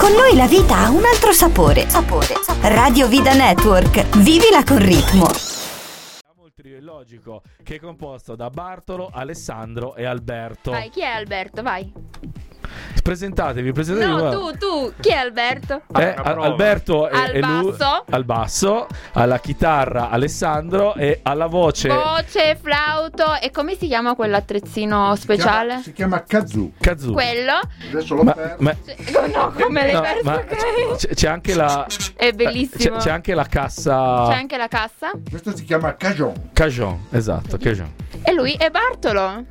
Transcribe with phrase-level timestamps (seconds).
[0.00, 1.86] Con noi la vita ha un altro sapore.
[1.90, 2.28] Sapore.
[2.62, 4.16] Radio Vida Network.
[4.22, 5.26] Vivila con ritmo.
[6.42, 10.70] Il trio illogico che è composto da Bartolo, Alessandro e Alberto.
[10.70, 11.60] Vai, chi è Alberto?
[11.62, 11.92] Vai.
[13.02, 14.22] Presentatevi, presentatevi.
[14.22, 14.92] No, tu, tu.
[15.00, 15.82] Chi è Alberto?
[15.96, 18.04] Eh, Al- Alberto è, Al è lui- basso.
[18.10, 25.14] al basso, alla chitarra Alessandro e alla voce Voce, flauto e come si chiama quell'attrezzino
[25.16, 25.80] speciale?
[25.82, 26.72] Si chiama kazoo.
[26.80, 27.12] Kazu.
[27.12, 27.52] Quello?
[27.90, 28.76] Adesso l'ho Ma, ma-
[29.34, 30.96] No, come l'hai no, perso?
[30.96, 32.96] c'è, c'è anche la È c'è, bellissimo.
[32.98, 35.10] c'è anche la cassa C'è anche la cassa?
[35.28, 36.50] Questo si chiama cajon.
[36.52, 37.92] Cajon, esatto, Cajon.
[38.22, 39.44] E lui è Bartolo.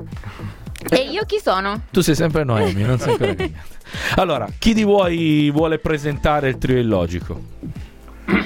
[0.87, 1.81] E io chi sono?
[1.91, 3.67] Tu sei sempre Noemi, non sei ancora cambiato.
[4.15, 7.41] Allora, chi di voi vuole presentare il trio illogico?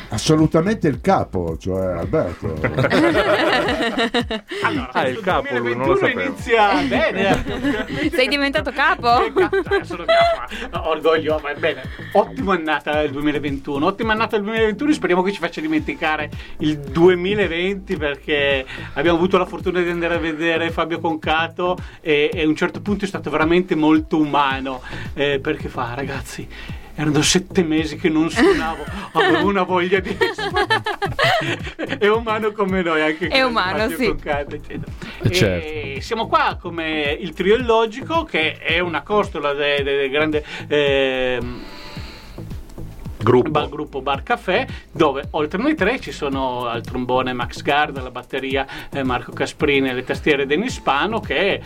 [0.09, 2.53] Assolutamente il capo, cioè Alberto.
[4.63, 6.21] Allora, Ah, il capo, lui, non lo 2021 sapevo.
[6.21, 8.09] inizia bene.
[8.11, 9.23] Sei diventato capo?
[9.25, 10.89] Eh, sono capo.
[10.89, 11.81] Orgoglio, va bene.
[12.13, 13.85] Ottima annata il 2021.
[13.85, 14.91] Ottima annata il 2021.
[14.93, 20.19] Speriamo che ci faccia dimenticare il 2020 perché abbiamo avuto la fortuna di andare a
[20.19, 24.81] vedere Fabio Concato e, e a un certo punto è stato veramente molto umano.
[25.13, 26.47] Eh, perché fa, ragazzi?
[26.95, 30.15] Erano sette mesi che non suonavo, avevo una voglia di.
[31.97, 34.05] è umano come noi, anche È con umano, sì.
[34.05, 34.83] Eccetera.
[35.23, 35.67] Eh, certo.
[35.67, 40.45] E siamo qua come il trio illogico, che è una costola del de, de grande.
[40.67, 41.61] ehm,
[43.23, 43.49] Gruppo.
[43.51, 48.11] Bar, gruppo Bar Caffè dove oltre noi tre ci sono al trombone Max Gard, alla
[48.11, 51.61] batteria eh, Marco Casprini e le tastiere Denis Pano che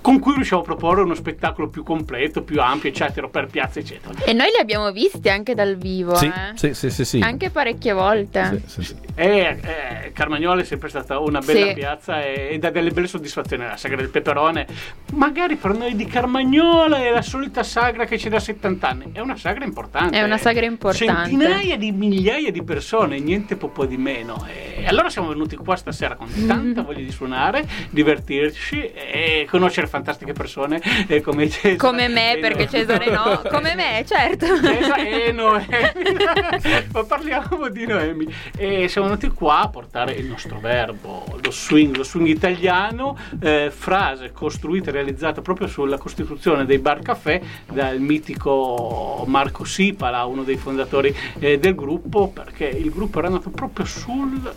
[0.00, 4.14] con cui riusciamo a proporre uno spettacolo più completo, più ampio, eccetera, per piazza, eccetera.
[4.24, 6.52] E noi li abbiamo visti anche dal vivo, Sì, eh?
[6.54, 7.20] sì, sì, sì, sì.
[7.20, 8.62] Anche parecchie volte.
[8.66, 8.96] Sì, sì, sì.
[9.14, 11.74] E eh, Carmagnola è sempre stata una bella Sì.
[11.74, 13.64] piazza e, e dà delle belle soddisfazioni.
[13.64, 14.66] La sagra del peperone,
[15.14, 19.10] magari per noi di Carmagnola è la solita sagra che c'è da 70 anni.
[19.12, 20.16] È una sagra importante.
[20.16, 21.30] È una sagra importante.
[21.30, 24.46] Centinaia di migliaia di persone, niente po' di meno.
[24.46, 30.32] E allora siamo venuti qua stasera con tanta voglia di suonare, divertirci e conoscere fantastiche
[30.32, 31.76] persone eh, come Cesare.
[31.92, 33.42] Come me, e perché no- Cesare no.
[33.48, 34.46] Come me, certo.
[34.46, 35.66] Cesare e Noemi.
[36.92, 38.34] Ma parliamo di Noemi.
[38.56, 43.70] E siamo venuti qua a portare il nostro verbo, lo swing, lo swing italiano, eh,
[43.74, 47.40] frase costruita e realizzata proprio sulla costituzione dei bar caffè
[47.70, 53.50] dal mitico Marco Sipala, uno dei fondatori eh, del gruppo, perché il gruppo era nato
[53.50, 54.52] proprio sul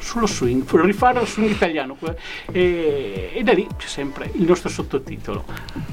[0.00, 2.16] sullo swing, rifare lo swing italiano que-
[2.52, 5.44] e, e da lì c'è sempre il nostro sottotitolo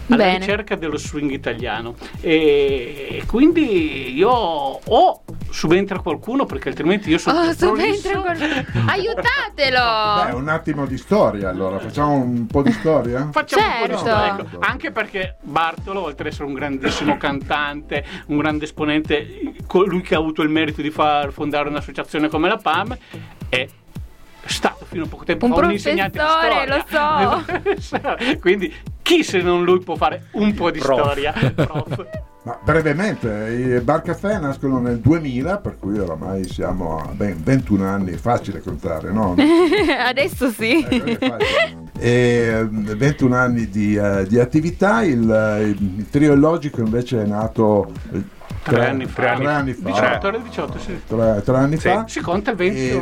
[0.08, 0.38] alla Bene.
[0.40, 7.40] ricerca dello swing italiano e, e quindi io o subentra qualcuno perché altrimenti io sono
[7.40, 8.10] Oh, più prolisso.
[8.10, 8.64] subentra qualcuno.
[8.86, 10.36] Beh, Aiutatelo!
[10.38, 13.30] un attimo di storia allora, facciamo un po' di storia?
[13.32, 13.98] Facciamo un po' di Certo.
[13.98, 14.58] storia, ecco.
[14.60, 20.18] anche perché Bartolo, oltre ad essere un grandissimo cantante, un grande esponente, colui che ha
[20.20, 22.98] avuto il merito di far fondare un'associazione come la PAM,
[23.50, 23.68] è
[24.48, 27.44] stato fino a poco tempo Un fa un insegnante di professore, storia.
[27.64, 28.40] lo so.
[28.40, 31.00] Quindi chi se non lui può fare un po' di Prof.
[31.00, 31.34] storia?
[31.56, 32.06] Prof.
[32.44, 37.86] Ma brevemente, i bar caffè nascono nel 2000, per cui oramai siamo a ben 21
[37.86, 39.36] anni, è facile contare, no?
[40.08, 40.82] Adesso sì.
[40.82, 41.86] Eh, quello è facile.
[42.00, 47.26] E eh, 21 anni di, eh, di attività, il, eh, il trio illogico invece è
[47.26, 48.22] nato eh,
[48.68, 49.36] Tre anni fa.
[49.36, 49.90] tre anni fa.
[49.90, 51.02] 18, era il 18, sì.
[51.08, 51.88] Tre, tre anni Sì.
[51.90, 52.04] fa.
[52.08, 53.00] Si conta il 20 E-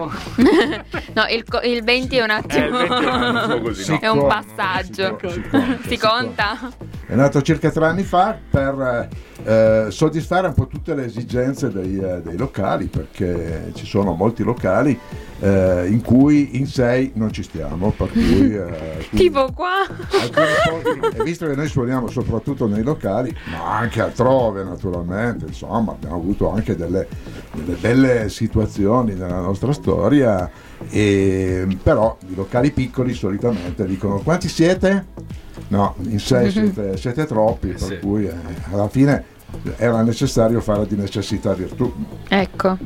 [1.13, 2.77] No, il, il 20 è un Eh, attimo.
[2.77, 3.99] 20 è così, no?
[3.99, 5.17] È un passaggio.
[5.19, 6.71] si co- si conta, Si si conta?
[7.07, 9.09] È nato circa tre anni fa per
[9.43, 14.43] eh, soddisfare un po' tutte le esigenze dei, eh, dei locali, perché ci sono molti
[14.43, 14.97] locali
[15.39, 18.55] eh, in cui in sei non ci stiamo, per cui...
[18.55, 19.81] eh, Tipo qua.
[19.81, 20.84] alcuni posti- e
[21.25, 26.75] visto che noi suoniamo soprattutto nei locali, ma anche altrove naturalmente, insomma abbiamo avuto anche
[26.75, 27.07] delle,
[27.53, 30.49] delle belle situazioni nella nostra storia,
[30.89, 35.07] e, però i locali piccoli solitamente dicono quanti siete?
[35.69, 37.99] No, in sei siete, siete troppi, per Sì.
[37.99, 38.33] cui eh,
[38.71, 39.23] alla fine
[39.77, 41.91] era necessario fare di necessità virtù.
[42.27, 42.77] Ecco.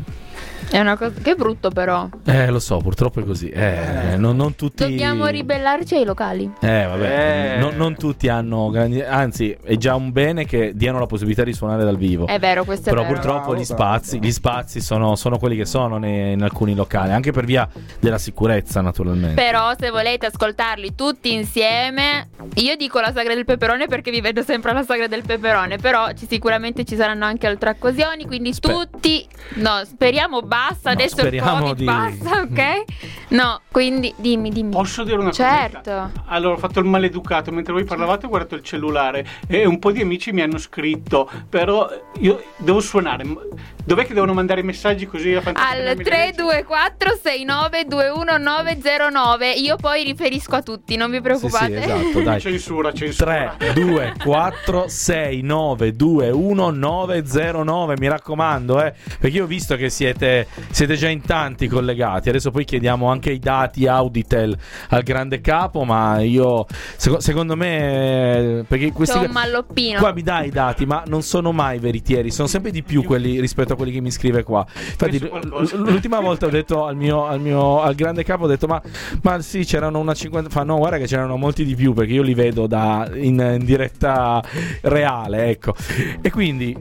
[0.71, 1.13] È una cosa.
[1.21, 2.07] Che brutto, però.
[2.25, 3.49] Eh, lo so, purtroppo è così.
[3.49, 4.83] Eh, non, non tutti.
[4.83, 6.49] Dobbiamo ribellarci ai locali.
[6.61, 7.59] Eh, vabbè, Eh.
[7.59, 9.01] Non, non tutti hanno grandi.
[9.01, 12.27] Anzi, è già un bene che diano la possibilità di suonare dal vivo.
[12.27, 13.13] È vero, questo è Però vero.
[13.15, 17.31] purtroppo gli spazi, gli spazi sono, sono quelli che sono ne- in alcuni locali, anche
[17.31, 17.67] per via
[17.99, 19.41] della sicurezza, naturalmente.
[19.41, 24.43] Però se volete ascoltarli tutti insieme, io dico la sagra del peperone perché vi vedo
[24.43, 28.71] sempre alla sagra del peperone, però ci- sicuramente ci saranno anche altre occasioni, quindi Spe-
[28.71, 32.83] tutti, no, speriamo basta, adesso il Covid di- basta, ok?
[33.29, 34.71] No, quindi dimmi, dimmi.
[34.71, 35.77] Posso dire una Certo.
[35.83, 36.11] cosa?
[36.25, 37.51] Allora, ho fatto il maleducato.
[37.51, 41.29] Mentre voi parlavate, ho guardato il cellulare e un po' di amici mi hanno scritto.
[41.49, 41.89] Però
[42.19, 43.23] io devo suonare.
[43.85, 45.41] Dov'è che devono mandare i messaggi così a?
[45.53, 51.81] Al 324 69 21909 io poi riferisco a tutti, non vi Sì, preoccupate.
[51.81, 52.39] sì, esatto, dai.
[52.39, 53.55] Censura, censura.
[53.57, 57.95] 3, 2, 4, 6, 9, 2, 1, 9, 0, 9.
[57.99, 62.29] Mi raccomando, eh, perché io ho visto che siete, siete già in tanti collegati.
[62.29, 64.55] Adesso poi chiediamo anche i dati Auditel
[64.89, 65.83] al grande capo.
[65.83, 66.65] Ma io,
[66.97, 69.99] seco- secondo me, eh, perché questi C'ho un malloppino.
[69.99, 72.31] qua mi dai i dati, ma non sono mai veritieri.
[72.31, 74.65] Sono sempre di più quelli rispetto a quelli che mi scrive qua.
[74.75, 78.67] Infatti, l- l'ultima volta ho detto al mio, al mio al grande capo: ho detto,
[78.67, 78.81] ma,
[79.23, 80.49] ma sì, c'erano una 50.
[80.49, 83.65] Fa no, guarda che c'erano molti di più perché io li vedo da, in, in
[83.65, 84.43] diretta
[84.81, 85.47] reale.
[85.49, 85.73] Ecco,
[86.21, 86.75] e quindi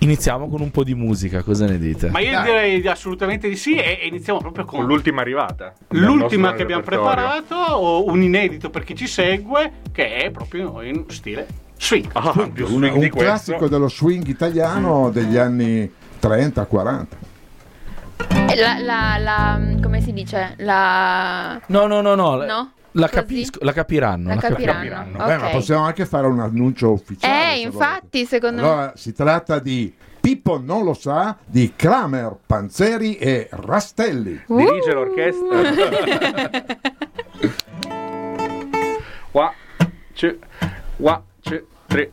[0.00, 1.42] iniziamo con un po' di musica.
[1.42, 2.10] Cosa ne dite?
[2.10, 2.44] Ma io Dai.
[2.44, 3.76] direi assolutamente di sì.
[3.76, 5.72] E e iniziamo proprio con Con l'ultima arrivata.
[5.90, 11.04] l'ultima che abbiamo preparato, o un inedito per chi ci segue, che è proprio in
[11.08, 11.46] stile
[11.78, 12.08] swing.
[12.12, 13.18] Ah, più Un, swing un di questo.
[13.30, 17.06] classico dello swing italiano degli anni 30-40.
[18.28, 20.54] Eh, La, la, la- come si dice?
[20.58, 21.58] La...
[21.66, 22.36] No, no, no, no.
[22.44, 22.72] No?
[22.92, 24.28] La, capisco, la capiranno.
[24.28, 24.78] La la cap- capiranno.
[24.80, 25.18] capiranno.
[25.18, 25.26] ok.
[25.26, 27.52] Beh, ma possiamo anche fare un annuncio ufficiale.
[27.52, 28.26] Eh, se infatti, volete.
[28.26, 28.68] secondo me...
[28.68, 34.42] Allora, si tratta di Pippo non lo sa di Kramer, Panzeri e Rastelli.
[34.48, 34.56] Uh!
[34.58, 35.60] Dirige l'orchestra.
[39.32, 39.54] One,
[40.14, 40.36] two,
[40.98, 42.12] one, two, three,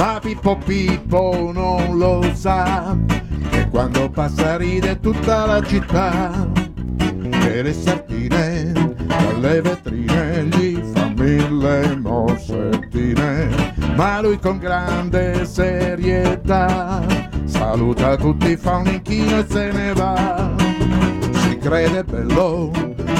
[0.00, 2.96] Ma Pippo Pippo non lo sa
[3.50, 6.48] che quando passa ride tutta la città.
[7.42, 8.72] E le sardine
[9.04, 17.02] dalle vetrine gli fa mille mossettine ma lui con grande serietà
[17.44, 20.59] saluta tutti fa un inchino e se ne va
[21.60, 22.70] crede bello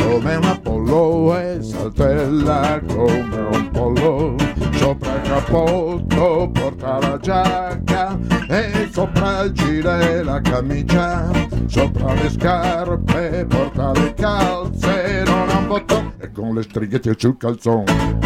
[0.00, 4.34] come un Apollo e saltella come un pollo.
[4.72, 11.30] Sopra il cappotto porta la giacca e sopra il gilet la camicia.
[11.66, 17.36] Sopra le scarpe porta le calze non ha un bottone e con le stringhe sul
[17.36, 18.18] calzone.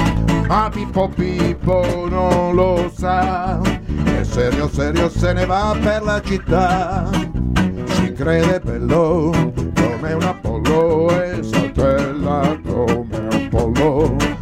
[0.46, 3.60] Ma Pippo Pippo non lo sa
[4.04, 7.10] e serio serio se ne va per la città.
[7.88, 9.72] Si crede bello
[10.04, 14.33] come un Apollo e saltella come un pollo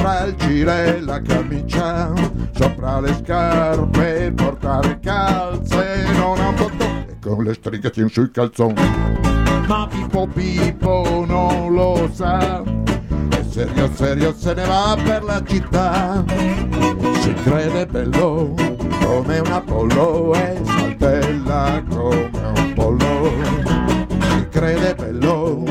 [0.00, 2.12] sopra il gilet la camicia
[2.52, 8.30] sopra le scarpe porta le calze non ha un bottone e con le stringhe sui
[8.30, 8.74] calzoni.
[9.66, 16.24] Ma Pippo Pippo non lo sa e serio serio se ne va per la città.
[17.20, 18.54] Si crede bello
[19.04, 23.32] come un Apollo e saltella come un pollo.
[24.18, 25.69] Si crede bello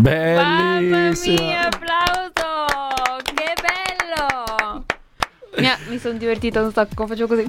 [0.00, 1.42] Mamma Bellissima.
[1.42, 3.20] mia, applauso!
[3.22, 4.84] Che bello!
[5.60, 7.44] Mi, ha- mi sono divertita un sacco, faccio così.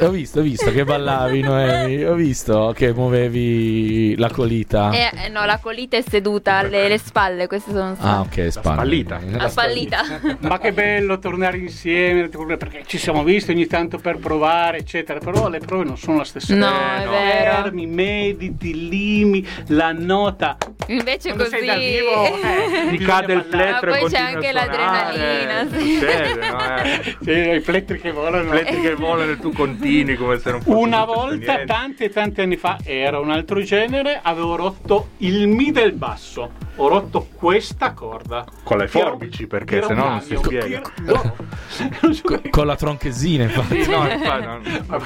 [0.00, 2.04] Ho visto, ho visto che ballavi, Noemi.
[2.04, 4.90] Ho visto che muovevi la colita.
[4.92, 8.50] Eh, eh, no, la colita è seduta, le, le spalle, queste sono Ah, ok, spalle.
[8.50, 9.20] spallita.
[9.36, 10.00] La spallita.
[10.40, 15.18] Ma che bello tornare insieme, perché ci siamo visti ogni tanto per provare, eccetera.
[15.18, 16.54] Però le prove non sono la stessa.
[16.54, 17.54] No, Eh, è vero.
[17.62, 20.56] Fermi, mediti, limi, la nota.
[20.88, 21.56] Invece Quando così...
[21.56, 25.94] sei dal vivo, eh, Ti cade il plettro Ma e poi c'è anche l'adrenalina, sì.
[25.94, 26.76] Succede, no?
[26.82, 26.94] Eh.
[27.26, 28.44] Sì, i plettri che volano.
[28.44, 31.64] I plettri che volano e tu continui come se non fosse Una volta, niente.
[31.64, 36.50] tanti e tanti anni fa, era un altro genere, avevo rotto il Mi del basso.
[36.76, 38.44] Ho rotto questa corda.
[38.62, 40.82] Con le forbici, perché un sennò non si spiega.
[41.02, 41.34] No,
[42.50, 43.82] con la tronchesina, infatti.
[43.82, 44.60] Sì, no, infatti, no.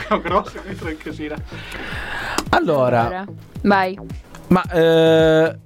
[0.08, 1.36] Ma grossa che troncasina.
[2.50, 3.24] Allora,
[3.62, 3.98] Vai.
[4.48, 5.56] ma eh,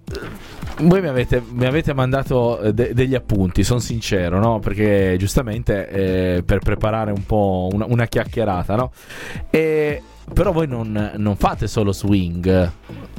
[0.83, 4.59] voi mi avete, mi avete mandato eh, de- degli appunti, sono sincero, no?
[4.59, 8.93] Perché giustamente eh, per preparare un po' una, una chiacchierata, no?
[9.51, 10.03] E
[10.33, 12.71] però voi non, non fate solo swing,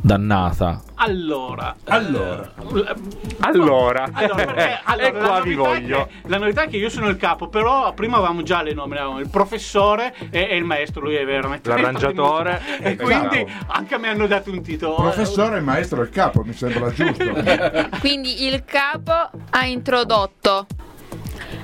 [0.02, 0.82] dannata.
[0.96, 2.44] Allora, Allora.
[2.58, 2.96] eh,
[3.42, 6.06] Allora, Allora, perché- allora, e la qua vi novità è voglio.
[6.08, 9.00] che- la novità è che io sono il capo, però prima avevamo già le nomine,
[9.00, 12.62] avevamo il professore e, e il maestro, lui è veramente L'arrangiatore.
[12.86, 13.04] E Esatto.
[13.04, 14.96] quindi anche a me hanno dato un titolo.
[14.96, 17.24] Professore, maestro e capo, mi sembra giusto.
[18.00, 19.12] Quindi il capo
[19.50, 20.66] ha introdotto.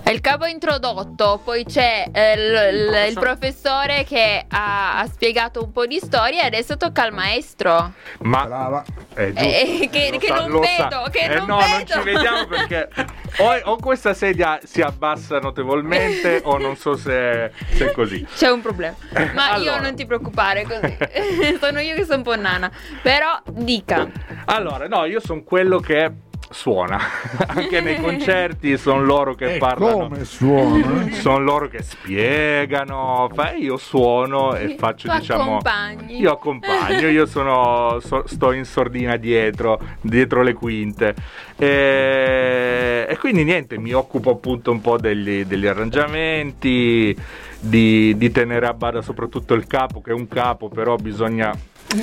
[0.08, 5.72] Il capo introdotto, poi c'è eh, l- l- il professore che ha, ha spiegato un
[5.72, 7.93] po' di storia e adesso tocca al maestro.
[8.20, 8.84] Ma Brava.
[9.15, 9.31] Eh.
[9.36, 10.84] Eh, che- che sa- non lo sa.
[10.89, 11.93] vedo, che Eh, non no, non vedo.
[11.93, 12.89] ci vediamo perché
[13.38, 18.25] o, o questa sedia si abbassa notevolmente o non so se, se è così.
[18.36, 18.96] C'è un problema.
[19.34, 19.75] Ma Allora.
[19.75, 20.98] io non ti preoccupare così.
[21.62, 22.70] sono io che sono un po' nana.
[23.01, 24.10] Però dica.
[24.46, 26.12] Allora, no, io sono quello che
[26.51, 27.00] suona.
[27.48, 29.98] Anche nei concerti sono loro che E parlano.
[30.10, 31.10] come suona?
[31.22, 36.20] Sono loro che spiegano, fa- io suono e faccio Tu diciamo accompagni.
[36.20, 41.15] io accompagno, io sono so- sto in sordina dietro, dietro le quinte.
[41.58, 47.15] E, e quindi niente, mi occupo appunto un po' degli, degli arrangiamenti,
[47.60, 51.53] di, di tenere a bada soprattutto il capo, che è un capo, però bisogna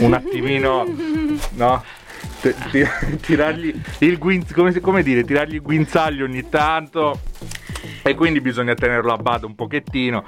[0.01, 0.85] un attimino,
[1.55, 1.83] no?
[2.41, 2.87] T- ti-
[3.21, 7.21] tirargli il guinz- come, come dire, tirargli il guinzaglio ogni tanto
[8.03, 10.25] e quindi bisogna tenerlo a bada un pochettino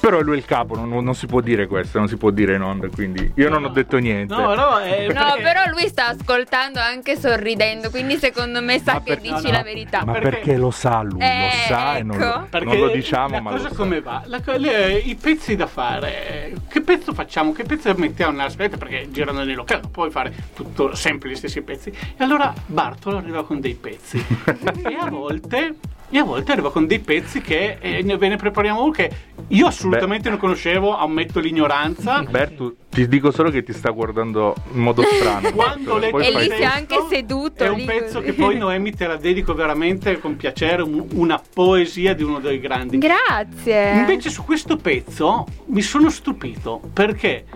[0.00, 2.54] però lui è il capo non, non si può dire questo non si può dire
[2.54, 6.08] in onda quindi io non ho detto niente No, no, è No, però lui sta
[6.08, 9.50] ascoltando anche sorridendo, quindi secondo me sa Ma che per- dici no, no.
[9.50, 10.04] la verità.
[10.04, 12.24] ma perché- perché, lo sa lui Eh, lo sa e non ecco.
[12.38, 13.74] lo, Perché non lo diciamo la ma cosa lo sa.
[13.76, 14.22] come va?
[14.26, 17.52] La le- I pezzi da fare, che pezzo facciamo?
[17.52, 18.76] Che pezzo mettiamo nella scaletta?
[18.76, 21.90] Perché girando nei locali non puoi fare tutto sempre gli stessi pezzi.
[21.90, 24.18] E allora Bartolo arriva con dei pezzi.
[24.84, 25.74] e a volte.
[26.14, 29.10] E a volte arriva con dei pezzi che eh, ve ne prepariamo uno che
[29.48, 32.20] io assolutamente non conoscevo, ammetto l'ignoranza.
[32.28, 36.30] Bertu ti dico solo che ti sta guardando in modo strano Quando leggo poi E
[36.38, 39.54] lì si è anche seduto È un lì pezzo che poi Noemi te la dedico
[39.54, 42.98] veramente con piacere, un- una poesia di uno dei grandi.
[42.98, 43.92] Grazie.
[43.94, 47.46] Invece su questo pezzo mi sono stupito perché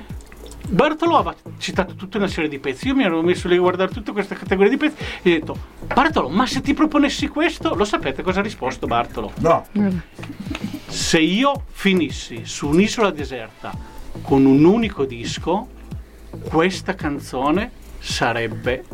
[0.68, 2.88] Bartolo aveva citato tutta una serie di pezzi.
[2.88, 5.56] Io mi ero messo lì a guardare tutta questa categoria di pezzi e ho detto:
[5.92, 9.32] Bartolo, ma se ti proponessi questo, lo sapete cosa ha risposto Bartolo?
[9.36, 9.66] No,
[10.86, 13.72] Se io finissi su un'isola deserta
[14.22, 15.68] con un unico disco,
[16.48, 18.84] questa canzone sarebbe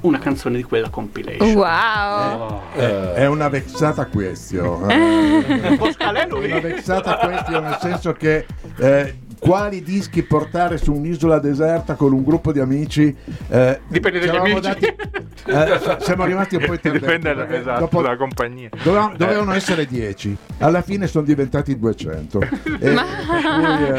[0.00, 1.54] una canzone di quella compilation.
[1.54, 2.60] Wow.
[2.74, 4.90] è, è una vexata question.
[4.90, 5.46] eh.
[5.46, 8.46] È una vexata question nel senso che
[8.78, 13.14] eh, quali dischi portare su un'isola deserta con un gruppo di amici
[13.48, 14.60] eh, Dipende dagli amici.
[14.60, 14.86] dati-
[15.46, 19.84] eh, siamo rimasti un po' interdenti dipende da- esatto, dopo- dalla compagnia Dovevano, dovevano essere
[19.86, 22.48] 10, alla fine sono diventati 200 e
[22.78, 23.02] per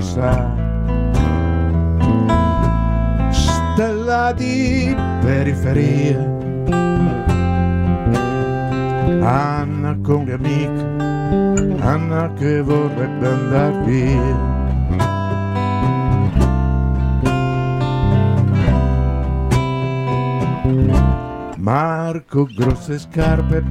[0.00, 0.68] Lo.
[3.30, 6.38] Stella di periferia.
[9.22, 14.58] Anna con le amiche, Anna che vorrebbe andar via.
[21.56, 23.62] Marco grosse scarpe e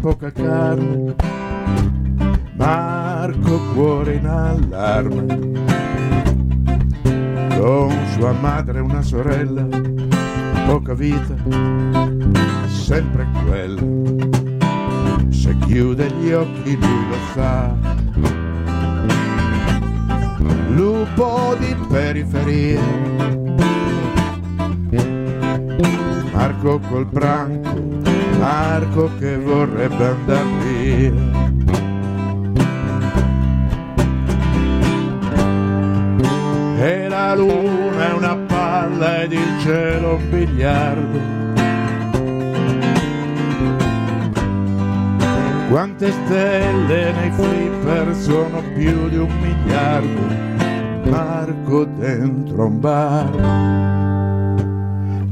[12.99, 13.81] sempre quella.
[15.29, 17.73] Se chiude gli occhi lui lo sa.
[20.67, 22.81] Lupo di periferia,
[26.33, 27.81] Marco col branco,
[28.37, 31.47] Marco che vorrebbe andar via.
[36.81, 41.48] E la luna è una palla ed il cielo un biliardo.
[45.99, 51.09] Quante stelle nei flipper sono più di un miliardo.
[51.09, 53.29] Marco dentro un bar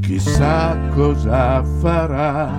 [0.02, 2.50] chissà cosa farà.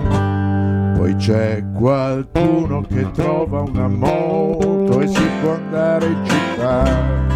[0.98, 7.29] Poi c'è qualcuno che trova una moto e si può andare in città.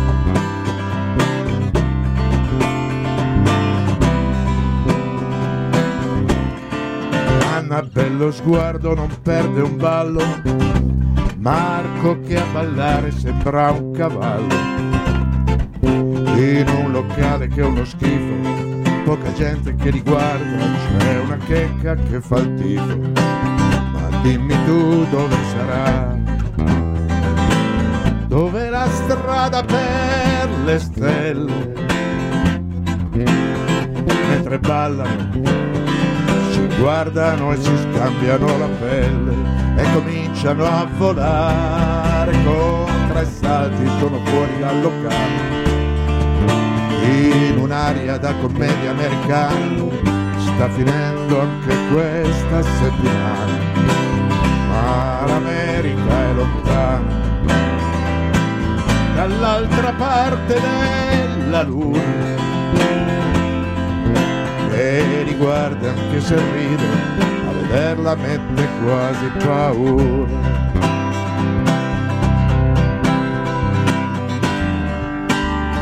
[7.63, 10.21] Anna bello sguardo non perde un ballo.
[11.37, 14.53] Marco che a ballare sembra un cavallo.
[15.79, 20.57] In un locale che è uno schifo poca gente che li guarda,
[20.97, 22.97] c'è una checca che fa il tifo.
[23.13, 26.17] Ma dimmi tu dove sarà?
[28.27, 31.73] Dove la strada per le stelle?
[34.27, 35.62] Mentre ballano,
[36.83, 39.33] guardano e si scambiano la pelle
[39.77, 42.31] e cominciano a volare.
[42.43, 45.61] Con tre salti, sono fuori dal locale
[47.05, 50.11] in un'aria da commedia americana.
[50.37, 53.71] Sta finendo anche questa settimana
[54.67, 57.21] ma l'America è lontana.
[59.15, 62.42] Dall'altra parte della luna
[64.83, 66.87] e li guarda anche se ride
[67.47, 70.61] a vederla mette quasi paura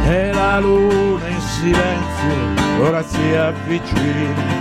[0.08, 4.60] e la luna in silenzio ora si avvicina.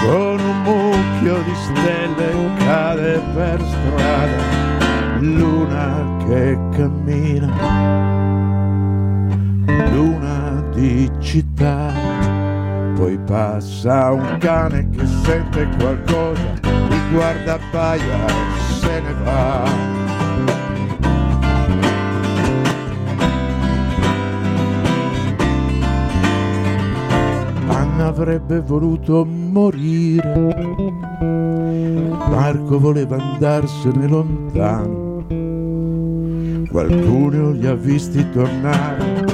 [0.00, 7.48] Con un mucchio di stelle cade per strada, luna che cammina,
[10.76, 11.92] di città.
[12.94, 20.04] Poi passa un cane che sente qualcosa, li guarda paia e se ne va.
[28.06, 30.54] avrebbe voluto morire.
[32.30, 35.24] Marco voleva andarsene lontano.
[36.70, 39.24] Qualcuno li ha visti tornare,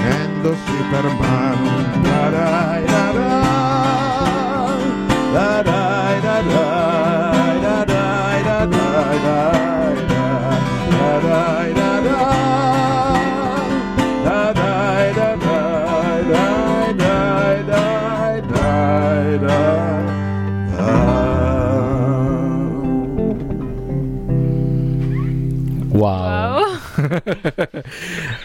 [0.00, 1.58] tremendo Superman.
[2.02, 3.42] Tararara,
[5.32, 5.79] tararara.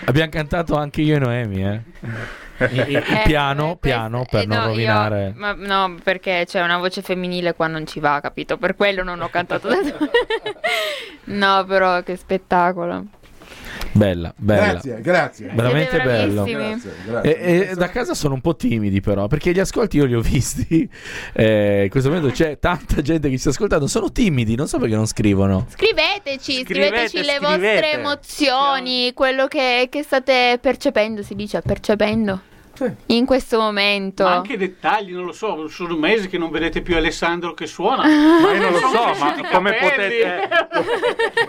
[0.05, 1.81] Abbiamo cantato anche io e Noemi, eh.
[2.57, 5.33] Eh, piano, eh, piano, questo- per eh, non no, io- rovinare.
[5.35, 8.57] ma no, perché c'è una voce femminile qua non ci va, capito?
[8.57, 9.75] Per quello non ho cantato da
[11.25, 13.05] No, però che spettacolo.
[13.95, 14.71] Bella, bella.
[14.73, 15.51] Grazie, grazie.
[15.53, 16.43] Veramente bello.
[16.43, 17.37] Grazie, grazie.
[17.39, 20.19] E, e da casa sono un po' timidi però perché gli ascolti io li ho
[20.21, 20.89] visti
[21.33, 24.79] Eh, in questo momento c'è tanta gente che ci sta ascoltando sono timidi non so
[24.79, 27.41] perché non scrivono Scriveteci, Scrivete, scriveteci le scrivete.
[27.41, 32.53] vostre emozioni, quello che, che state percependo, si dice percependo.
[33.07, 34.23] In questo momento.
[34.23, 38.03] Ma anche dettagli, non lo so, sono mesi che non vedete più Alessandro che suona.
[38.41, 40.49] Ma io non lo so, ma come potete.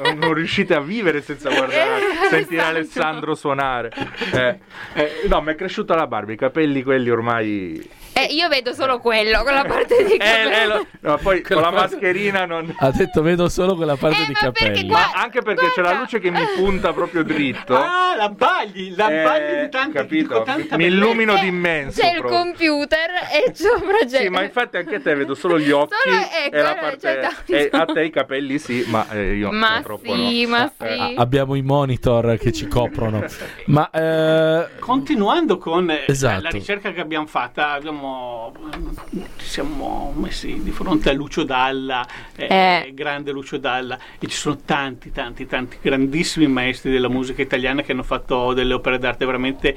[0.02, 3.92] non, non riuscite a vivere senza guardare, sentire Alessandro suonare.
[4.32, 4.58] Eh,
[4.94, 8.04] eh, no, mi è cresciuta la barba, i capelli quelli ormai.
[8.18, 10.54] Eh, io vedo solo quello, quella parte di Eh, capelli.
[10.54, 12.74] eh, lo- no, poi con la mascherina non.
[12.78, 14.88] Ha detto vedo solo quella parte Eh, di ma perché capelli.
[14.88, 15.98] qua- Ma anche perché c'è la Guarda.
[16.00, 17.76] luce che mi punta proprio dritto.
[17.76, 20.42] Ah, la bagli, la Eh, bagli di tanta, capito?
[20.44, 22.00] tanta Mi illumino C'è- d'immenso.
[22.00, 22.38] C'è il proprio.
[22.38, 24.22] computer e sopra c'è.
[24.22, 27.20] Sì, ma infatti anche a te vedo solo gli occhi Solo- ecco, e la parte.
[27.20, 27.52] tanto.
[27.52, 30.48] e a te i capelli sì, ma eh, io Ma purtroppo sì, no.
[30.48, 31.14] ma Eh, sì.
[31.18, 33.22] Abbiamo i monitor che ci coprono.
[33.66, 36.42] Ma eh, Continuando con eh, Esatto.
[36.44, 38.04] la ricerca che abbiamo fatta, abbiamo,
[39.36, 42.46] ci siamo messi di fronte a Lucio Dalla, eh,
[42.86, 42.90] Eh.
[42.94, 47.92] grande Lucio Dalla, e ci sono tanti, tanti, tanti grandissimi maestri della musica italiana che
[47.92, 49.76] hanno fatto delle opere d'arte veramente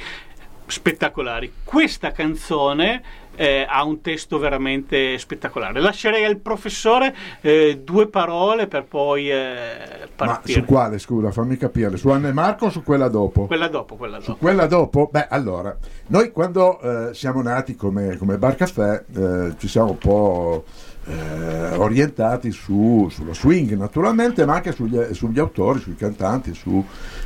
[0.66, 1.52] spettacolari.
[1.64, 3.02] Questa canzone
[3.40, 5.80] eh, ha un testo veramente spettacolare.
[5.80, 9.78] Lascerei al professore eh, due parole per poi eh,
[10.18, 10.60] Ma partire.
[10.60, 13.46] su quale, scusa, fammi capire, su Anne Marco o su quella dopo?
[13.46, 14.40] Quella dopo, quella Su dopo.
[14.40, 15.74] quella dopo, beh, allora,
[16.08, 20.66] noi quando eh, siamo nati come, come Bar Caffè eh, ci siamo un po'
[21.06, 26.54] eh, orientati su- sullo swing naturalmente, ma anche sugli, sugli autori, sui cantanti,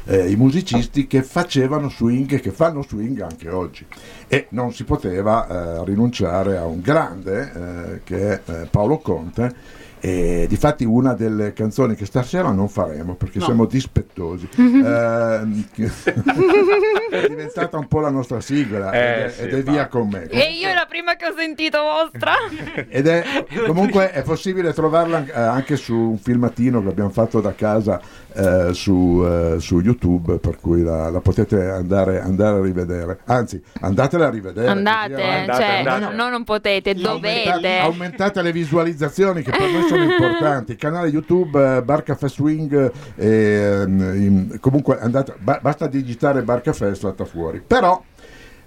[0.06, 3.86] sui musicisti che facevano swing e che fanno swing anche oggi.
[4.28, 5.48] E non si poteva
[5.82, 7.52] eh, rinunciare a un grande
[7.96, 9.82] eh, che è eh, Paolo Conte.
[10.06, 13.46] E difatti una delle canzoni che stasera non faremo perché No.
[13.46, 14.50] siamo dispettosi.
[14.50, 15.92] Che-
[17.10, 20.10] è diventata un po' la nostra sigla Eh, ed è, sì, ed è via con
[20.10, 20.28] me.
[20.28, 22.34] E io è la prima che ho sentito vostra.
[22.90, 23.24] Ed è
[23.66, 28.02] comunque è possibile trovarla eh, anche su un filmatino che abbiamo fatto da casa
[28.36, 33.20] eh, su, eh, su YouTube, per cui la, la potete andare, andare a rivedere.
[33.26, 34.68] Anzi, andatela a rivedere.
[34.68, 35.40] Andate, avanti.
[35.40, 36.16] Andate, cioè, andate.
[36.16, 37.78] no, non potete, Aumentate, dovete.
[37.80, 40.72] aumentate le visualizzazioni che per noi sono importanti.
[40.72, 46.42] Il canale YouTube eh, Bar Caffè Swing, eh, ehm, in- comunque andate, ba- basta digitare
[46.44, 47.62] Bar Caffè e salta fuori.
[47.66, 48.02] Però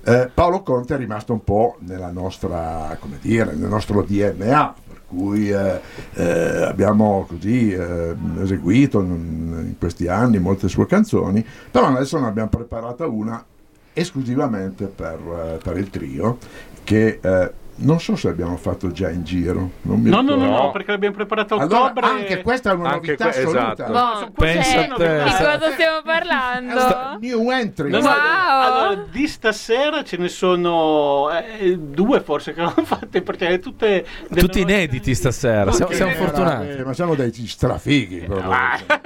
[0.04, 4.74] eh, Paolo Conte è rimasto un po' nella nostra, come dire, nel nostro DNA.
[5.08, 5.80] Cui eh,
[6.14, 12.26] eh, abbiamo così eh, eseguito in, in questi anni molte sue canzoni, però adesso ne
[12.26, 13.44] abbiamo preparata una
[13.92, 16.38] esclusivamente per, eh, per il trio
[16.84, 19.70] che eh, non so se abbiamo fatto già in giro.
[19.82, 20.70] Non mi No, no, no, no, No.
[20.70, 22.06] perché l'abbiamo preparata a Allora, ottobre.
[22.06, 23.72] anche questa è una Anche novità que- assoluta.
[23.72, 23.92] esatto.
[23.92, 25.06] Boh, può Pensa a una te.
[25.06, 25.24] novità.
[25.24, 27.18] Di Sa- cosa stiamo parlando?
[27.20, 27.90] New entry.
[27.90, 28.14] No, no, Wow.
[28.14, 34.06] allora, di stasera ce ne sono eh, due forse che l'hanno fatte perché è tutte
[34.34, 35.70] tutti inediti stasera.
[35.72, 36.68] Siamo, siamo Eh, fortunati.
[36.68, 38.20] eh, ma siamo dei strafighi.
[38.20, 38.46] proprio.
[38.46, 39.00] Guarda.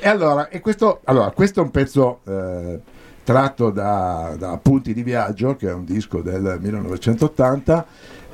[0.00, 2.80] E allora, e questo, allora, questo è un pezzo eh,
[3.28, 7.86] tratto da, da Appunti di viaggio, che è un disco del 1980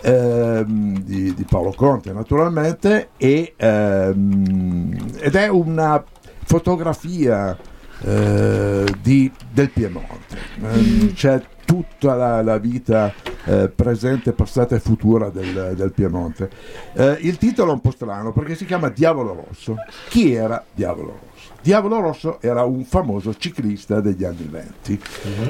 [0.03, 6.01] ehm, di, di Paolo Conte, naturalmente, e, ehm, ed è una
[6.45, 7.59] fotografia
[8.03, 10.39] eh, di- del Piemonte.
[10.63, 13.13] Eh, c'è tutta la, la vita
[13.47, 16.49] eh, presente, passata e futura del, del Piemonte.
[16.93, 19.75] Eh, il titolo è un po' strano perché si chiama Diavolo Rosso.
[20.09, 21.34] Chi era Diavolo Rosso?
[21.65, 25.01] Diavolo Rosso era un famoso ciclista degli anni venti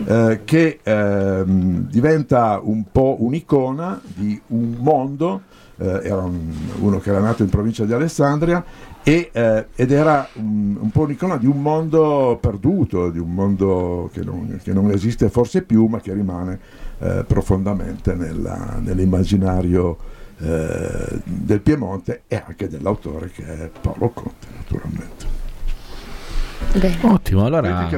[0.06, 5.42] eh, che ehm, diventa un po' un'icona di un mondo,
[5.76, 8.64] eh, era un- uno che era nato in provincia di Alessandria
[9.02, 14.08] e, eh, ed era un, un po' un'icona di un mondo perduto, di un mondo
[14.12, 16.60] che non, che non esiste forse più ma che rimane
[17.00, 19.98] eh, profondamente nella- nell'immaginario
[20.38, 24.83] eh, del Piemonte e anche dell'autore che è Paolo Conte naturalmente.
[26.74, 26.98] Bene.
[27.02, 27.88] Ottimo, allora?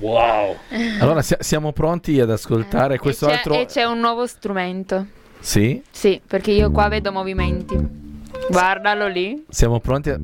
[0.00, 0.56] Wow.
[1.00, 3.54] allora si- siamo pronti ad ascoltare questo e, altro.
[3.54, 5.06] e c'è un nuovo strumento.
[5.38, 8.04] Sì, Sì, perché io qua vedo movimenti.
[8.48, 9.44] Guardalo lì.
[9.48, 10.10] siamo pronti.
[10.10, 10.18] A...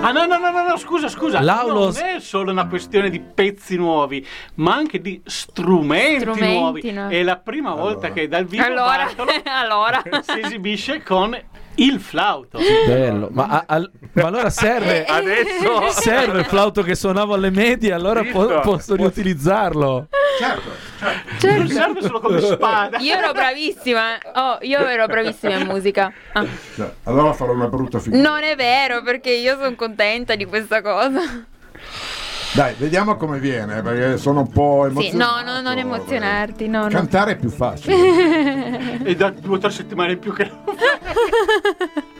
[0.00, 1.40] Ah no, no, no, no, no, scusa, scusa.
[1.40, 6.92] L'Aulos- Non è solo una questione di pezzi nuovi, ma anche di strumenti, Strumenti nuovi.
[6.92, 7.14] nuovi.
[7.16, 8.12] È la prima volta Allora.
[8.12, 10.02] che dal vivo Allora, Bartolo allora.
[10.22, 11.36] si esibisce con
[11.76, 12.58] il flauto.
[12.86, 15.04] Bello, ma, a- al- ma allora serve.
[15.08, 20.08] Adesso Serve il flauto che suonavo alle medie, allora po- posso riutilizzarlo.
[20.38, 22.98] Certo, Non serve solo come spada.
[22.98, 24.18] Io ero bravissima.
[24.34, 26.12] Oh, io ero bravissima in musica.
[26.32, 26.44] Ah.
[26.74, 28.20] Cioè, allora farò una brutta figura.
[28.22, 31.20] Non è vero, perché io sono contenta di questa cosa.
[32.54, 35.42] Dai, vediamo come viene, perché sono un po' Sì, emozionato.
[35.44, 36.88] no, no, non emozionarti, no, no.
[36.88, 39.02] Cantare è più facile.
[39.04, 40.50] E da due o tre settimane in più che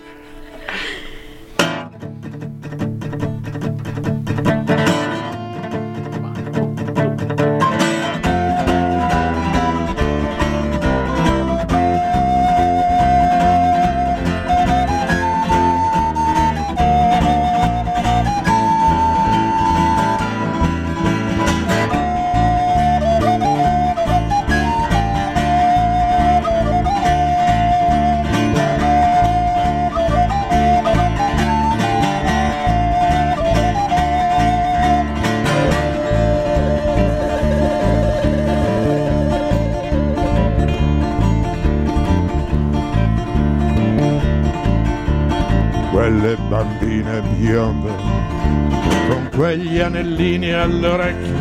[50.19, 51.35] alle orecchie,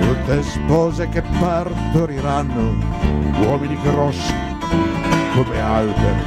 [0.00, 2.74] tutte spose che partoriranno,
[3.44, 4.32] uomini grossi
[5.34, 6.22] come alberi,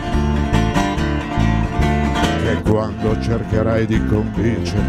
[2.44, 4.84] che quando cercherai di convincere,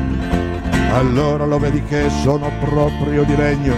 [0.93, 3.75] allora lo vedi che sono proprio di legno,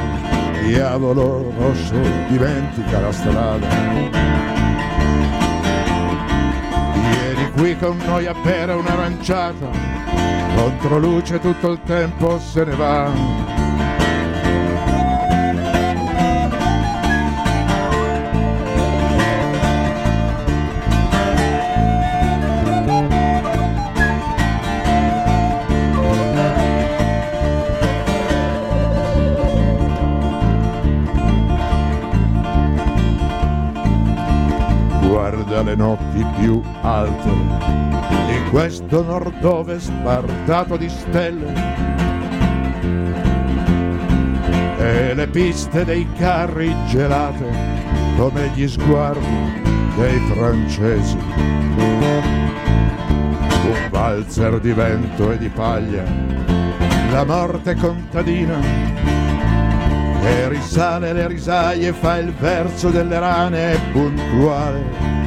[0.66, 1.94] diavolo rosso,
[2.26, 3.66] dimentica la strada.
[6.94, 9.70] Vieni qui con noi a bere un'aranciata,
[10.58, 13.67] contro luce tutto il tempo se ne va.
[35.68, 41.52] Le notti più alte di questo nord-ovest spartato di stelle
[44.78, 47.44] e le piste dei carri gelate
[48.16, 49.62] come gli sguardi
[49.96, 51.18] dei francesi.
[53.66, 56.02] Un valzer di vento e di paglia,
[57.10, 58.58] la morte contadina
[60.22, 65.17] che risale le risaie fa il verso delle rane puntuale.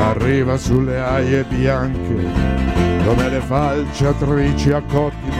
[0.00, 2.24] Arriva sulle aie bianche
[3.04, 5.39] come le falciatrici a Cottimo.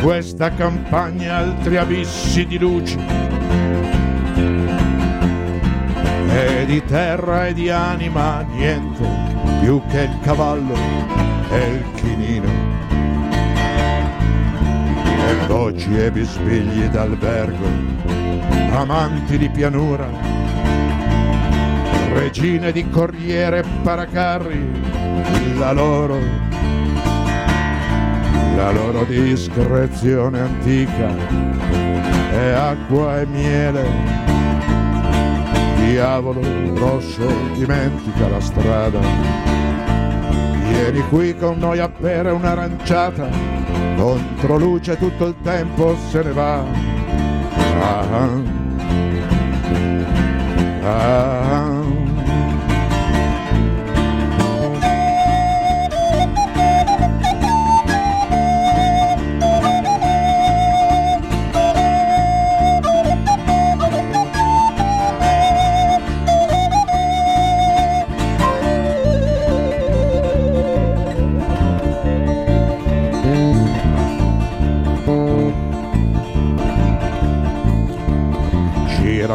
[0.00, 2.98] Questa campagna altri abissi di luce.
[6.32, 9.04] E di terra e di anima niente
[9.60, 10.74] più che il cavallo
[11.50, 12.48] e il chinino.
[15.28, 17.66] E voci e bisbigli d'albergo,
[18.72, 20.08] amanti di pianura,
[22.14, 24.70] regine di corriere e paracarri,
[25.58, 26.18] la loro,
[28.60, 31.08] la loro discrezione antica
[32.30, 33.88] è acqua e miele.
[35.76, 36.42] Diavolo
[36.74, 39.00] rosso, dimentica la strada.
[40.68, 43.28] Vieni qui con noi a bere un'aranciata,
[43.96, 46.62] contro luce tutto il tempo se ne va.
[47.80, 48.04] Ah,
[50.84, 51.39] ah.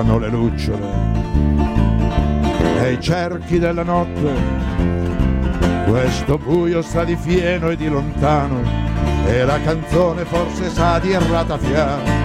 [0.06, 0.88] Girano le lucciole
[2.80, 4.34] nei cerchi della notte.
[5.88, 8.62] Questo buio sa di fieno e di lontano
[9.26, 12.25] e la canzone forse sa di ratafiare.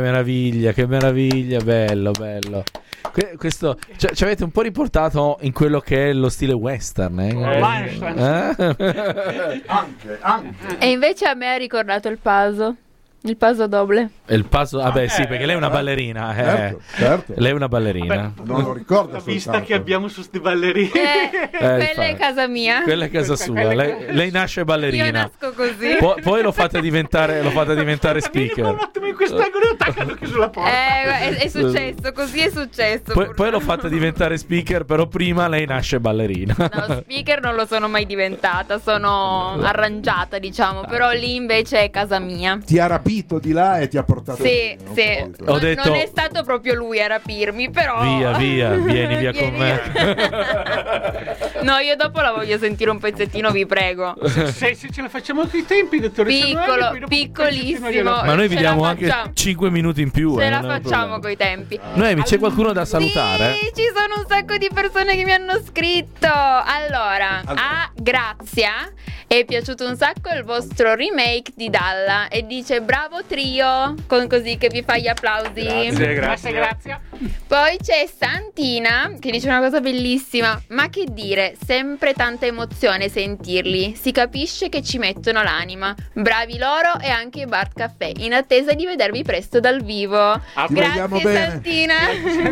[0.00, 2.64] Che meraviglia, che meraviglia, bello, bello.
[3.12, 7.20] Que- questo ci ci avete un po' riportato in quello che è lo stile western,
[7.20, 7.34] eh?
[7.34, 8.18] Western.
[8.18, 9.62] Eh?
[9.66, 10.78] Anche, anche.
[10.78, 12.74] E invece a me ha ricordato il puzzle.
[13.22, 14.08] Il paso doble.
[14.28, 16.34] Il passo, vabbè, sì, Eh, perché lei è una ballerina.
[16.34, 16.42] eh.
[16.42, 17.34] Certo, certo.
[17.36, 18.32] Lei è una ballerina.
[18.34, 20.90] Vabbè, Non lo ricordo La vista che abbiamo su sti ballerini.
[20.90, 22.00] Eh, quella infatti.
[22.00, 22.82] è casa mia.
[22.82, 23.74] Quella è casa sua.
[23.74, 25.10] Lei, lei nasce Io ballerina.
[25.10, 25.96] nasco così.
[25.98, 28.76] Po- poi lo fate diventare, lo fate diventare qua un speaker.
[28.80, 30.70] attimo in quest'angolo e attaccalo qui sulla porta.
[30.70, 33.12] Eh, è, è successo, così è successo.
[33.12, 36.54] Poi, poi lo fate diventare speaker, però prima lei nasce ballerina.
[36.58, 42.18] No, speaker non lo sono mai diventata, sono arrangiata, diciamo, però lì invece è casa
[42.18, 42.58] mia.
[42.64, 43.08] Ti ha rapito
[43.40, 45.32] di là e ti ha portato Sì, via, sì.
[45.46, 48.02] Ho Non- detto- Non è stato proprio lui a rapirmi, però.
[48.02, 49.80] Via, via, vieni via con me.
[51.62, 54.16] no, io dopo la voglio sentire un pezzettino, vi prego.
[54.24, 57.88] Se, se ce la facciamo con i tempi, dottoressa Piccolo, un piccolissimo.
[58.02, 59.32] Ma noi vi diamo anche facciamo.
[59.34, 60.36] 5 minuti in più.
[60.38, 61.18] Ce eh, la facciamo problema.
[61.20, 61.80] coi tempi.
[61.94, 63.54] Noemi, c'è qualcuno da salutare?
[63.54, 66.28] Sì, ci sono un sacco di persone che mi hanno scritto.
[66.28, 68.90] Allora, a Grazia
[69.26, 74.56] è piaciuto un sacco il vostro remake di Dalla e dice bravo trio, con così
[74.56, 75.62] che vi fa gli applausi.
[75.62, 77.00] Grazie, Grazie, grazie.
[77.46, 80.60] Poi c'è Santina che dice una cosa bellissima.
[80.68, 83.94] Ma che dire, sempre tanta emozione sentirli.
[83.94, 85.94] Si capisce che ci mettono l'anima.
[86.12, 88.12] Bravi loro e anche i Bart Caffè.
[88.18, 90.40] In attesa di vedervi presto dal vivo.
[90.68, 91.48] Vogliamo Grazie bene.
[91.50, 91.94] Santina.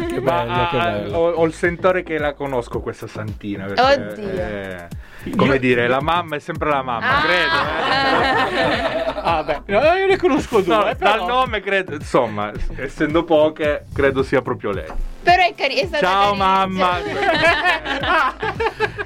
[0.08, 1.16] Che Ma bello, che ah, bello.
[1.16, 3.66] ho, ho il sentore che la conosco questa santina.
[3.66, 4.30] Oddio.
[4.30, 4.88] eh,
[5.36, 7.20] come dire, la mamma è sempre la mamma, Ah.
[7.22, 7.54] credo.
[7.54, 9.06] eh.
[9.20, 10.74] Ah, beh, no, io ne conosco due.
[10.74, 14.86] No, eh, però- dal nome credo, insomma, essendo poche, credo sia proprio lei.
[15.22, 16.46] Però è, cari- è stata Ciao carinissima.
[16.78, 18.46] mamma.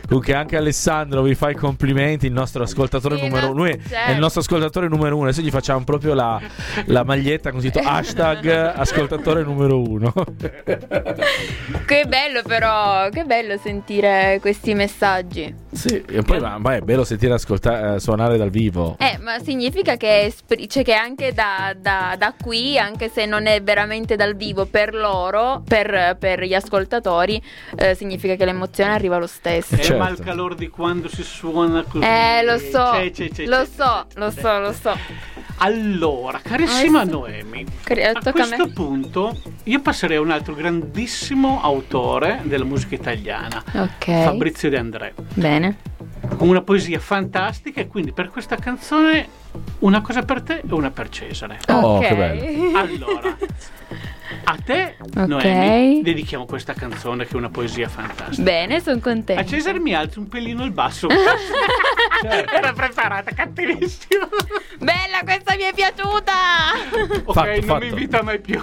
[0.12, 3.62] Comunque anche Alessandro vi fa i complimenti, il nostro ascoltatore Sì, numero no, uno.
[3.62, 4.12] Lui è certo.
[4.12, 5.28] il nostro ascoltatore numero uno.
[5.28, 6.38] Adesso gli facciamo proprio la,
[6.86, 8.46] la maglietta con scritto hashtag
[8.76, 10.12] ascoltatore numero uno.
[11.84, 15.54] Che bello però, che bello sentire questi messaggi.
[15.72, 18.96] sì, e poi ma, ma è bello sentire ascolta- eh, suonare dal vivo.
[18.98, 23.46] Eh, ma significa che, espri- cioè che anche da, da- da qui, anche se non
[23.46, 27.40] è veramente dal vivo, per loro, per, per gli ascoltatori,
[27.76, 29.74] eh, significa che l'emozione arriva lo stesso.
[29.74, 30.02] Eh, Certo.
[30.02, 32.04] ma il calore di quando si suona così.
[32.04, 34.40] Eh, lo so, C'è, c'è, c'è, lo c'è, so, c'è, lo c'è.
[34.40, 34.96] so, lo so.
[35.58, 37.04] Allora, carissima Ah.
[37.04, 38.72] Noemi, Cari- eh, a tocca a questo me.
[38.72, 44.04] punto io passerei a un altro grandissimo autore della musica italiana, Ok.
[44.24, 45.76] Fabrizio De André, Bene.
[46.36, 49.40] con una poesia fantastica e quindi per questa canzone
[49.80, 51.58] una cosa per te e una per Cesare.
[51.68, 52.08] Oh, Ok.
[52.08, 52.76] che bello.
[52.78, 53.36] Allora,
[54.44, 55.26] a te, Ok.
[55.26, 58.42] Noemi, dedichiamo questa canzone che è una poesia fantastica.
[58.42, 59.44] Bene, sono A contenta.
[59.44, 61.08] Cesare mi alzi un pelino il basso.
[62.22, 64.28] Era preparata, cattivissimo.
[64.78, 66.32] Bella, questa mi è piaciuta!
[67.24, 67.80] Ok, Fatto, non fatto.
[67.84, 68.60] mi invita mai più.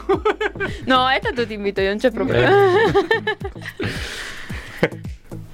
[0.86, 2.50] No, è tanto ti invito io, non c'è problema.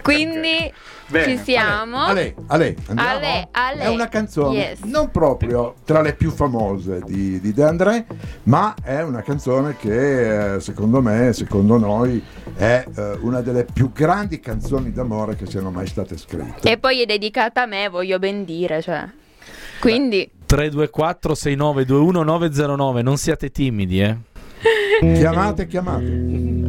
[0.02, 0.72] Quindi
[1.08, 1.38] Bene.
[1.38, 2.00] ci siamo.
[2.04, 3.10] Ale, Ale, andiamo?
[3.10, 3.80] Ale, Ale.
[3.82, 4.80] È una canzone Yes.
[4.84, 8.06] non proprio tra le più famose di, di De André,
[8.44, 12.24] ma è una canzone che eh, secondo me, secondo noi,
[12.56, 16.70] è eh, una delle più grandi canzoni d'amore che siano mai state scritte.
[16.70, 19.08] E poi è dedicata a me, voglio ben dire, cioè.
[19.80, 24.18] Quindi 324 6921 909 non siate timidi, eh.
[25.00, 26.65] Chiamate, chiamate.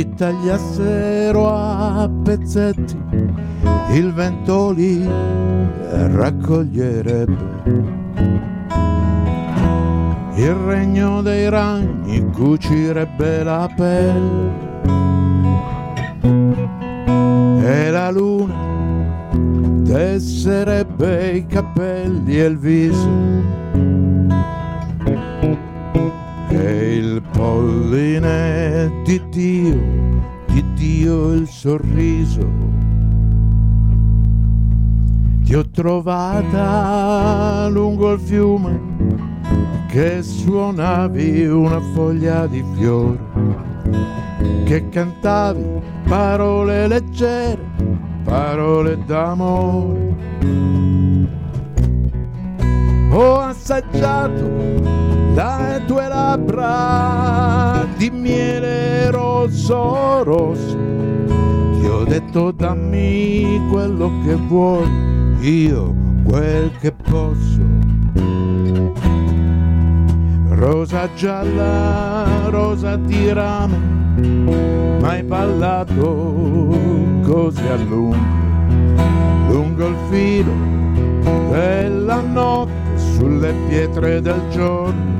[0.00, 2.96] Ti tagliassero a pezzetti,
[3.92, 5.06] il vento li
[5.90, 7.48] raccoglierebbe.
[10.36, 14.68] Il regno dei ragni cucirebbe la pelle
[17.62, 18.68] e la luna
[19.84, 23.08] tesserebbe i capelli e il viso
[26.48, 29.89] e il polline di Dio,
[31.00, 32.46] Dio il sorriso.
[35.42, 38.78] Ti ho trovata lungo il fiume
[39.88, 43.18] che suonavi una foglia di fiore,
[44.66, 45.64] che cantavi
[46.06, 47.58] parole leggere,
[48.22, 50.16] parole d'amore.
[53.10, 55.00] Ho assaggiato
[55.32, 60.76] le tue labbra di miele rosso rosso.
[61.80, 64.88] Ti ho detto dammi quello che vuoi,
[65.40, 67.78] io quel che posso.
[70.50, 73.78] Rosa gialla, rosa di rame,
[75.00, 76.68] mai ballato
[77.22, 78.16] così a lungo,
[79.48, 80.52] lungo il filo
[81.50, 85.19] della notte sulle pietre del giorno.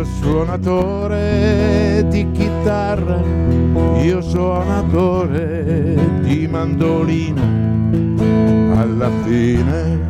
[0.00, 3.20] Io suonatore di chitarra,
[4.00, 7.42] io suonatore di mandolino.
[8.80, 10.00] Alla fine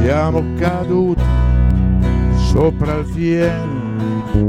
[0.00, 1.22] siamo caduti
[2.50, 4.48] sopra il fieno.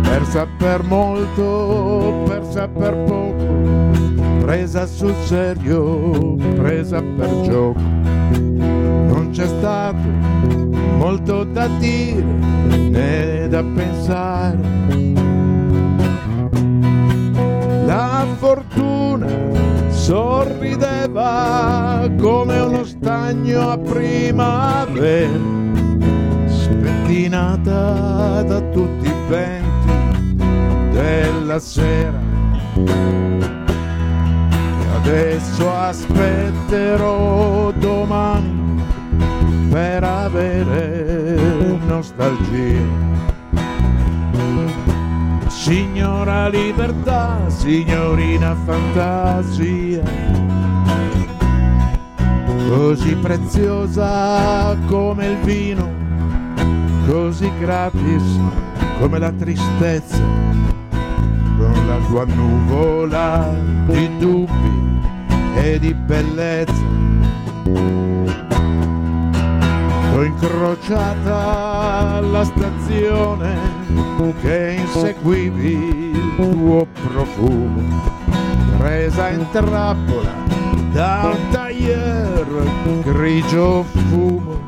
[0.00, 8.11] Persa per molto, persa per poco, presa sul serio, presa per gioco.
[9.32, 9.96] C'è stato
[10.98, 14.58] molto da dire né da pensare.
[17.86, 19.26] La fortuna
[19.88, 25.30] sorrideva come uno stagno a primavera,
[26.46, 30.36] spettinata da tutti i venti
[30.92, 32.20] della sera.
[32.74, 32.82] E
[34.94, 38.60] adesso aspetterò domani
[39.70, 41.36] per avere
[41.86, 43.10] nostalgia.
[45.48, 50.02] Signora libertà, signorina fantasia,
[52.68, 55.88] così preziosa come il vino,
[57.06, 58.40] così gratis
[58.98, 60.22] come la tristezza,
[61.58, 63.52] con la tua nuvola
[63.86, 65.00] di dubbi
[65.56, 66.92] e di bellezza.
[70.24, 73.56] Incrociata alla stazione
[74.40, 77.82] che inseguivi il tuo profumo,
[78.78, 80.32] presa in trappola
[80.92, 82.46] da un taglier
[83.02, 84.60] grigio fumo.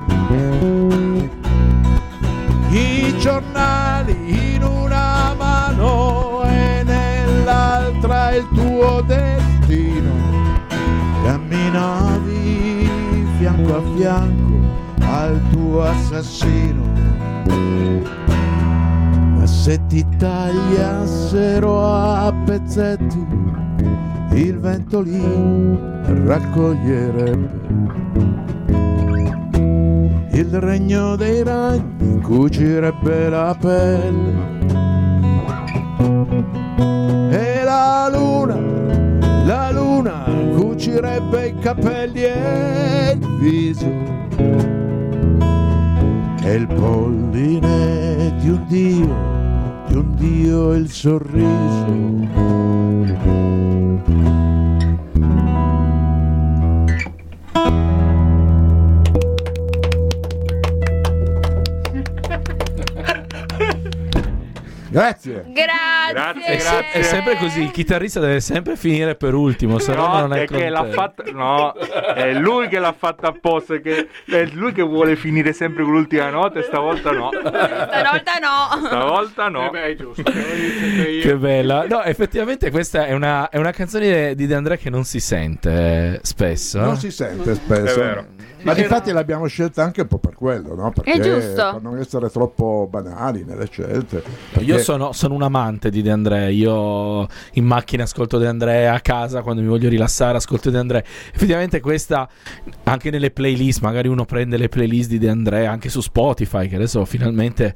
[2.70, 10.10] I giornali in una mano e nell'altra il tuo destino.
[11.24, 12.90] Camminavi
[13.38, 14.53] fianco a fianco
[15.14, 16.82] al tuo assassino.
[19.36, 23.24] Ma se ti tagliassero a pezzetti,
[24.32, 25.78] il vento li
[26.24, 27.62] raccoglierebbe.
[30.32, 34.52] Il regno dei ragni cucirebbe la pelle.
[37.30, 38.58] E la luna,
[39.44, 40.24] la luna
[40.56, 44.23] cucirebbe i capelli e il viso
[46.44, 52.53] e il polline di un dio, di un dio il sorriso.
[64.94, 65.44] Grazie.
[65.48, 66.12] Grazie.
[66.12, 70.06] Grazie, È, se- è sempre così, il chitarrista deve sempre finire per ultimo, se no,
[70.06, 71.24] No, non è, è che l'ha fatta.
[71.32, 73.78] No, è lui che l'ha fatta apposta.
[73.78, 76.60] Che è lui che vuole finire sempre con l'ultima nota.
[76.60, 77.30] E stavolta no.
[77.32, 78.86] Stavolta no.
[78.86, 79.70] Stavolta Eh no.
[79.70, 80.22] beh, è giusto.
[80.22, 81.86] Che bella.
[81.88, 85.70] No, effettivamente questa è una, è una canzone di De André che non si sente
[85.70, 86.78] eh, spesso.
[86.78, 86.98] Non eh.
[86.98, 88.00] si sente spesso.
[88.00, 88.26] È vero.
[88.64, 90.90] Ma difatti l'abbiamo scelta anche un po' per quello, no?
[90.92, 91.70] Perché È giusto.
[91.72, 94.22] per non essere troppo banali nelle scelte.
[94.52, 96.52] Perché- Io sono, sono un amante di De André.
[96.52, 101.04] Io in macchina ascolto De André, a casa quando mi voglio rilassare ascolto De André.
[101.34, 102.28] Effettivamente questa,
[102.84, 106.76] anche nelle playlist, magari uno prende le playlist di De André anche su Spotify, che
[106.76, 107.74] adesso finalmente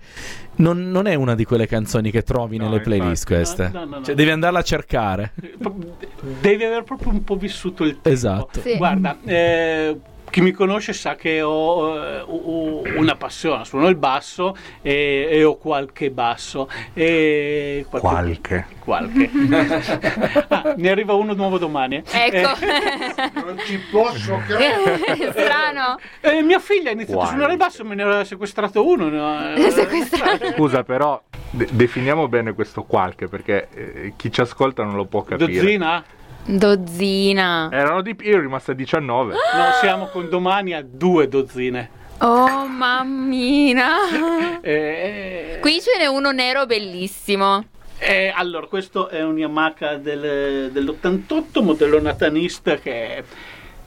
[0.57, 3.35] non, non è una di quelle canzoni che trovi No, nelle playlist infatti.
[3.35, 3.71] queste.
[3.73, 4.05] No, no, no, no.
[4.05, 5.33] Cioè, devi andarla a cercare.
[6.41, 8.09] Devi aver proprio un po' vissuto il tempo.
[8.09, 8.61] Esatto.
[8.61, 8.77] Sì.
[8.77, 9.97] Guarda, eh,
[10.31, 15.45] chi mi conosce sa che ho, eh, ho una passione, suono il basso e, e
[15.45, 16.69] ho qualche basso.
[16.95, 18.67] E Qualche.
[18.85, 19.31] qualche.
[20.49, 22.03] Ah, ne arriva uno nuovo domani.
[22.11, 22.65] Ecco.
[23.45, 25.31] Non ci posso credere.
[25.33, 25.99] Strano.
[26.21, 27.35] Eh, eh, mia figlia ha iniziato Qualche.
[27.35, 29.09] a suonare il basso e me ne aveva sequestrato uno.
[29.09, 29.55] no?
[29.59, 30.53] Eh, Sequestrato.
[30.53, 31.21] Scusa, però
[31.51, 35.53] de- definiamo bene questo qualche perché eh, chi ci ascolta non lo può capire.
[35.53, 36.05] Dozzina?
[36.49, 37.69] Dozzina.
[37.71, 39.33] Erano di io ero rimasto a 19.
[39.35, 39.39] No,
[39.81, 41.91] siamo con domani a due dozzine.
[42.21, 43.97] Oh mammina.
[44.63, 47.65] Eh, Qui ce n'è uno nero bellissimo.
[47.99, 53.23] Eh, allora, questo è un Yamaha del- dell'88, modello natanista che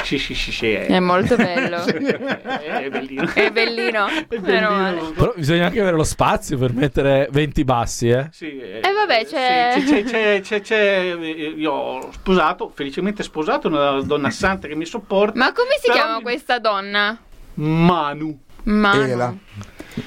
[0.04, 1.84] sì, sì, sì, sì, è, È molto bello.
[1.86, 3.32] è bellino.
[3.34, 4.08] È bellino.
[4.08, 4.96] È Meno male.
[4.96, 5.12] bellino.
[5.14, 8.28] Però bisogna anche avere lo spazio per mettere 20 bassi, eh.
[8.32, 11.16] Sì, eh, Eh, vabbè, c'è- sì, c'è, c'è, c'è, c'è-
[11.56, 15.38] io ho sposato, felicemente sposato, una donna santa che mi sopporta.
[15.38, 17.18] Ma come si chiama mi- questa donna?
[17.56, 18.38] Manu.
[18.64, 19.02] Manu.
[19.02, 19.36] Ela.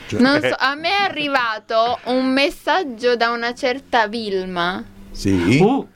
[0.07, 5.59] Cioè, Non so, a me è arrivato un messaggio da una certa Vilma Sì.
[5.61, 5.87] Uh,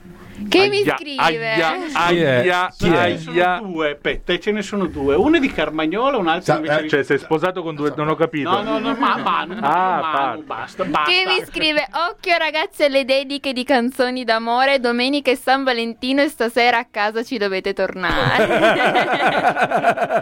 [0.47, 1.19] Che mi Aia, scrive?
[1.53, 1.71] Aia,
[2.07, 2.35] Chi è?
[2.39, 2.89] aia, Chi è?
[2.89, 3.57] Ce ne sono aia.
[3.61, 5.15] due, aspetta, ce ne sono due.
[5.15, 6.89] Uno è di Carmagnola, un altro Sa- invece eh, di...
[6.89, 7.91] Cioè, sei sposato con due.
[7.95, 8.49] Non ho capito.
[8.49, 11.11] No, no, no, ma, Manu, Ah, Manu, basta, basta.
[11.11, 16.29] Che mi scrive Occhio ragazzi alle dediche di canzoni d'amore Domenica è San Valentino e
[16.29, 18.43] stasera a casa ci dovete tornare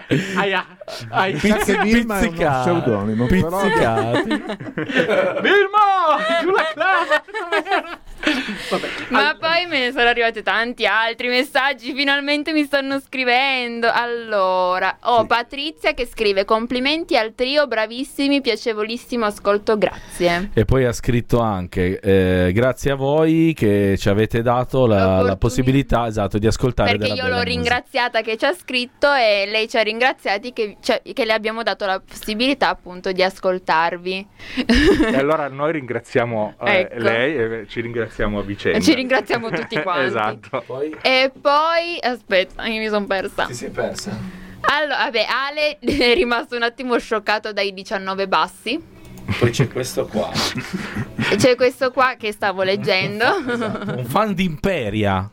[0.38, 0.66] Aia,
[1.10, 1.38] aia.
[1.38, 2.70] Che Vilma è uno Pizzicati.
[2.70, 4.28] pseudonimo, Pizzicati.
[5.42, 5.86] Vilmo!
[6.42, 8.00] Giù la clava!
[8.70, 8.88] Vabbè.
[9.10, 15.26] Ma poi me ne sono arrivati tanti altri messaggi Finalmente mi stanno scrivendo Allora Ho
[15.26, 22.00] Patrizia che scrive Complimenti al trio Bravissimi, piacevolissimo ascolto Grazie E poi ha scritto anche:
[22.00, 26.92] eh, Grazie a voi che ci avete dato la, la possibilità esatto, di ascoltare.
[26.92, 27.50] Perché della io l'ho musica.
[27.50, 31.64] ringraziata che ci ha scritto e lei ci ha ringraziati che, cioè, che le abbiamo
[31.64, 34.28] dato la possibilità appunto di ascoltarvi.
[35.12, 37.04] E allora noi ringraziamo eh, Ecco.
[37.04, 38.80] lei e ci ringraziamo a vicenda.
[38.80, 40.06] Ci ringraziamo tutti quanti.
[40.06, 40.64] esatto.
[41.02, 43.52] E poi, aspetta, io mi sono persa.
[43.52, 44.18] sei persa.
[44.62, 48.82] Allora, vabbè, Ale è rimasto un attimo scioccato dai 19 bassi.
[49.40, 50.32] Poi c'è questo qua.
[51.36, 53.26] C'è questo qua che stavo leggendo.
[53.46, 55.30] Un fan di Imperia.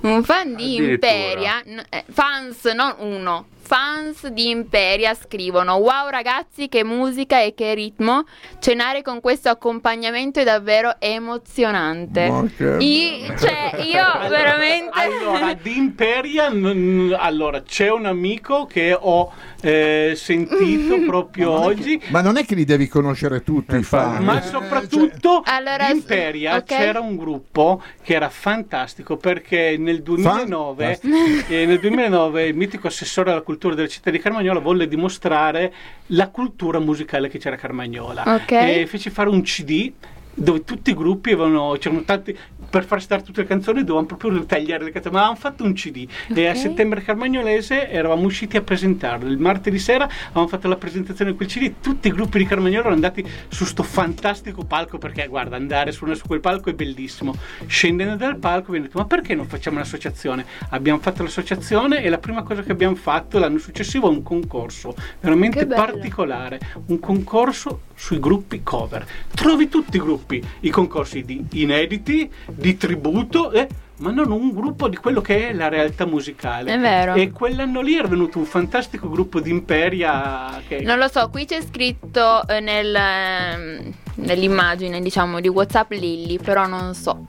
[0.00, 0.74] Un fan di.
[0.76, 7.74] Imperia, eh, fans, non uno, fans di Imperia scrivono: Wow ragazzi, che musica e che
[7.74, 8.24] ritmo!
[8.60, 12.28] Cenare con questo accompagnamento è davvero emozionante.
[12.28, 14.90] Ma che Io, cioè, io veramente.
[14.92, 22.00] Allora, di Imperia, n- n- allora, c'è un amico che ho eh, sentito proprio oggi.
[22.10, 24.22] Ma non è che li devi conoscere tutti i fan.
[24.22, 26.64] Ma eh, soprattutto Allora, in Imperia ok.
[26.64, 31.00] c'era un gruppo che era fantastico perché nel 2009,
[31.48, 35.72] eh, nel 2009 il mitico assessore alla cultura della città di Carmagnola volle dimostrare
[36.08, 38.52] la cultura musicale che c'era a Carmagnola Ok.
[38.52, 39.92] e fece fare un CD
[40.38, 42.36] dove tutti i gruppi avevano c'erano tanti
[42.68, 45.72] per far stare tutte le canzoni dovevano proprio tagliare le canzoni ma avevamo fatto un
[45.72, 49.30] CD e a settembre carmagnolese eravamo usciti a presentarlo.
[49.30, 52.80] Il martedì sera avevamo fatto la presentazione di quel CD tutti i gruppi di Carmagnola
[52.80, 57.34] erano andati su sto fantastico palco perché guarda andare su, su quel palco è bellissimo.
[57.66, 62.18] Scendendo dal palco abbiamo detto ma perché non facciamo un'associazione abbiamo fatto l'associazione e la
[62.18, 68.20] prima cosa che abbiamo fatto l'anno successivo è un concorso veramente particolare un concorso sui
[68.20, 69.06] gruppi cover.
[69.34, 70.25] Trovi tutti i gruppi
[70.60, 73.66] i concorsi di inediti di tributo eh,
[73.98, 77.14] ma non un gruppo di quello che è la realtà musicale È vero.
[77.14, 81.46] e quell'anno lì era venuto un fantastico gruppo di Imperia che Non lo so, qui
[81.46, 87.26] c'è scritto eh, nel, ehm, nell'immagine, diciamo, di WhatsApp Lilly, però non so.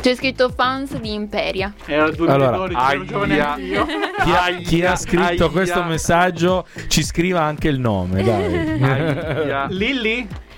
[0.00, 1.72] C'è scritto fans di Imperia.
[1.86, 3.50] era il 2012 Allora, aia.
[3.52, 3.84] anch'io
[4.24, 5.48] Chi ha, chi ha scritto Aia.
[5.50, 8.80] questo messaggio ci scriva anche il nome, dai.
[8.82, 9.66] Aia.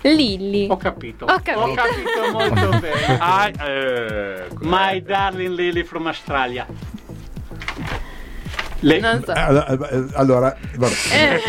[0.04, 0.66] Lilli Lilly.
[0.68, 2.30] ho capito Ho capito.
[2.32, 6.66] molto bene Ah, eh, My darling Lily from Australia
[8.84, 9.32] Le- Non so.
[9.32, 10.92] Eh, Allora, eh, allora, vabbè.
[11.12, 11.40] Eh,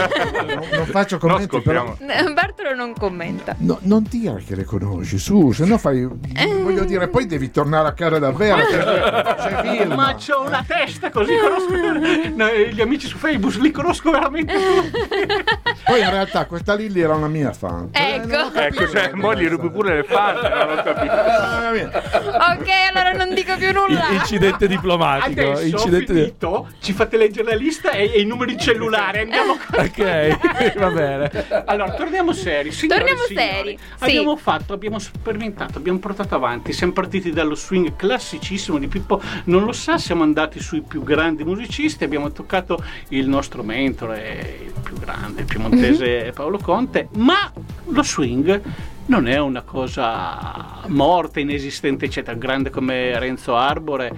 [0.55, 2.33] non, non faccio No, commenti, però scopriamo.
[2.33, 3.55] Bartolo non commenta.
[3.59, 6.03] no, non dire che le conosci, su, se no fai.
[6.05, 8.57] Voglio dire, poi devi tornare a casa davvero.
[8.65, 11.73] C'è, c'è ma c'ho una testa così conosco
[12.35, 14.53] no, gli amici su Facebook li conosco veramente
[15.85, 17.89] Poi in realtà questa Lilly era una mia fan.
[17.91, 18.27] Eh, Ecco.
[18.27, 21.13] capito Ecco, cioè, come mo gli rubi pure le fan, non ho capito.
[21.73, 21.89] Mia.
[22.53, 24.07] Ok, allora non dico più nulla.
[24.11, 25.41] Incidente diplomatico.
[25.41, 29.53] adesso Incidente di- finito ci fate leggere la lista e, e i numeri cellulari andiamo
[29.75, 31.63] Ok, va bene.
[31.65, 32.71] Allora, torniamo seri.
[32.71, 34.03] Signore e Torniamo signori, seri, sì.
[34.03, 36.71] Abbiamo fatto, abbiamo sperimentato, abbiamo portato avanti.
[36.73, 41.43] Siamo partiti dallo swing classicissimo di Pippo Non lo sa, siamo andati sui più grandi
[41.43, 47.51] musicisti, abbiamo toccato il nostro mentore, il più grande, il piemontese Paolo Conte, ma
[47.87, 48.61] lo swing
[49.07, 52.35] non è una cosa morta, inesistente, eccetera.
[52.37, 54.11] Grande come Renzo Arbore,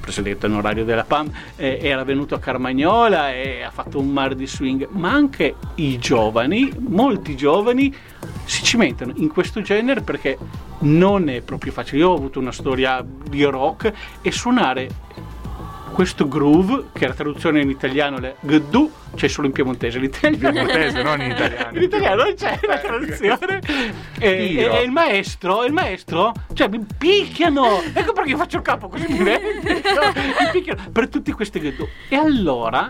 [0.00, 4.46] presidente onorario della PAM, eh, era venuto a Carmagnola e ha fatto un mar di
[4.46, 7.94] swing, ma anche i giovani, molti giovani,
[8.44, 10.36] si cimentano in questo genere perché
[10.80, 12.00] non è proprio facile.
[12.00, 14.88] Io ho avuto una storia di rock e suonare
[15.94, 20.36] questo groove, che la traduzione in italiano è gdu, c'è solo in piemontese, l'italiano
[20.66, 21.76] Piemontese, non in italiano.
[21.76, 23.60] in italiano non c'è la traduzione.
[24.18, 27.80] E, e- e il maestro, il maestro, cioè mi picchiano.
[27.92, 29.18] Ecco perché io faccio il capo così mi
[30.52, 31.88] picchiano per tutti questi ghetto.
[32.08, 32.88] E allora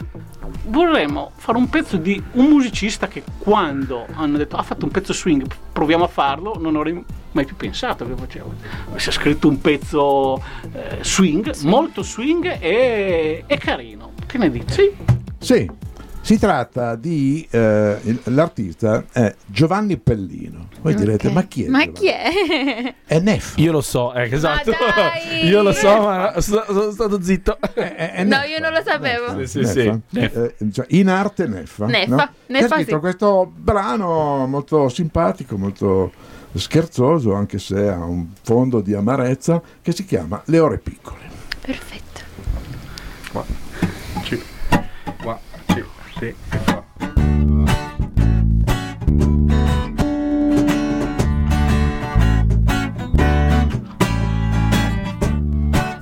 [0.66, 5.12] vorremmo fare un pezzo di un musicista che quando hanno detto ha fatto un pezzo
[5.12, 7.04] swing, proviamo a farlo, non avrei
[7.34, 8.54] mai più pensato che facevo.
[8.96, 14.12] Si è scritto un pezzo eh, swing, molto swing e, e carino.
[14.26, 14.90] Che ne dici?
[15.38, 15.70] Sì,
[16.24, 20.68] Si tratta di eh, il- l'artista è Giovanni Pellino.
[20.80, 21.32] Voi direte, Ok.
[21.34, 21.68] ma chi è?
[21.68, 21.98] Ma Giovanni?
[21.98, 22.94] chi è?
[23.04, 23.60] È Neffa.
[23.60, 24.70] Io lo so, eh, esatto.
[24.70, 25.44] dai!
[25.46, 27.58] Io lo so, ma sto- sono stato zitto.
[27.74, 28.44] È- è No, Neffa.
[28.46, 29.44] io non lo sapevo.
[29.44, 29.82] Sì, sì, Neffa.
[29.82, 30.00] sì.
[30.18, 30.44] Neffa.
[30.44, 31.86] Eh, cioè, in arte Neffa.
[31.86, 32.28] Neffa, no?
[32.46, 33.00] Neffa, ha scritto sì.
[33.00, 36.10] questo brano molto simpatico, molto
[36.58, 41.30] scherzoso, anche se ha un fondo di amarezza, che si chiama Le ore piccole.
[41.60, 42.20] Perfetto.
[43.32, 43.44] Qua,
[44.22, 44.42] ci,
[45.22, 45.84] qua, ci,
[46.18, 46.34] sì, e
[46.64, 46.82] qua.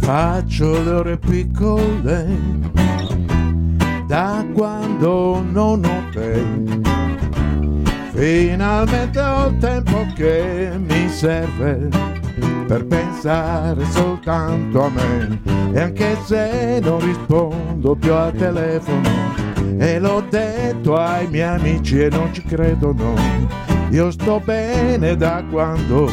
[0.00, 2.38] Faccio le ore piccole
[4.07, 6.72] da quando non ho te.
[8.23, 11.89] Finalmente ho il tempo che mi serve
[12.68, 15.41] per pensare soltanto a me.
[15.73, 19.11] E anche se non rispondo più al telefono,
[19.77, 23.14] e l'ho detto ai miei amici e non ci credono,
[23.91, 26.09] io sto bene da quando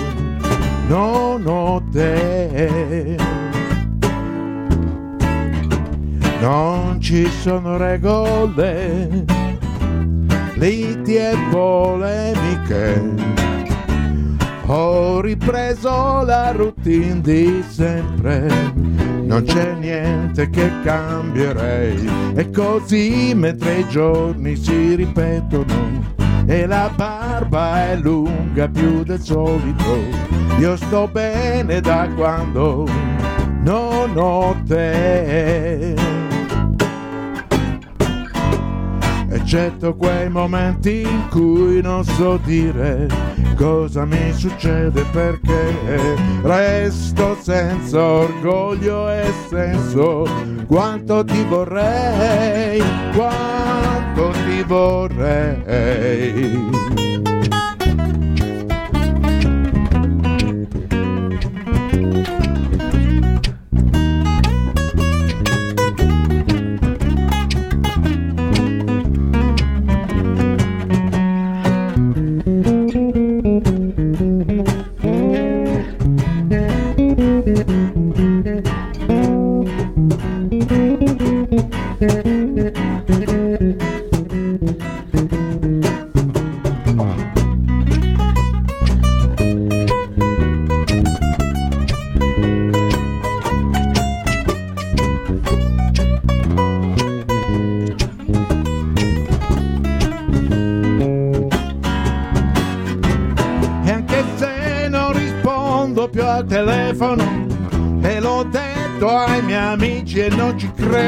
[0.87, 3.17] non ho te.
[6.39, 9.25] Non ci sono regole,
[10.59, 13.37] liti e polemiche.
[14.67, 18.47] Ho ripreso la routine di sempre,
[19.23, 22.07] non c'è niente che cambierei.
[22.35, 29.97] E così mentre i giorni si ripetono e la barba è lunga più del solito,
[30.59, 32.85] io sto bene da quando
[33.63, 36.18] non ho te.
[39.31, 43.07] Eccetto quei momenti in cui non so dire
[43.55, 50.25] cosa mi succede perché resto senza orgoglio e senso.
[50.65, 52.81] Quanto ti vorrei,
[53.13, 56.19] quanto ti vorrei.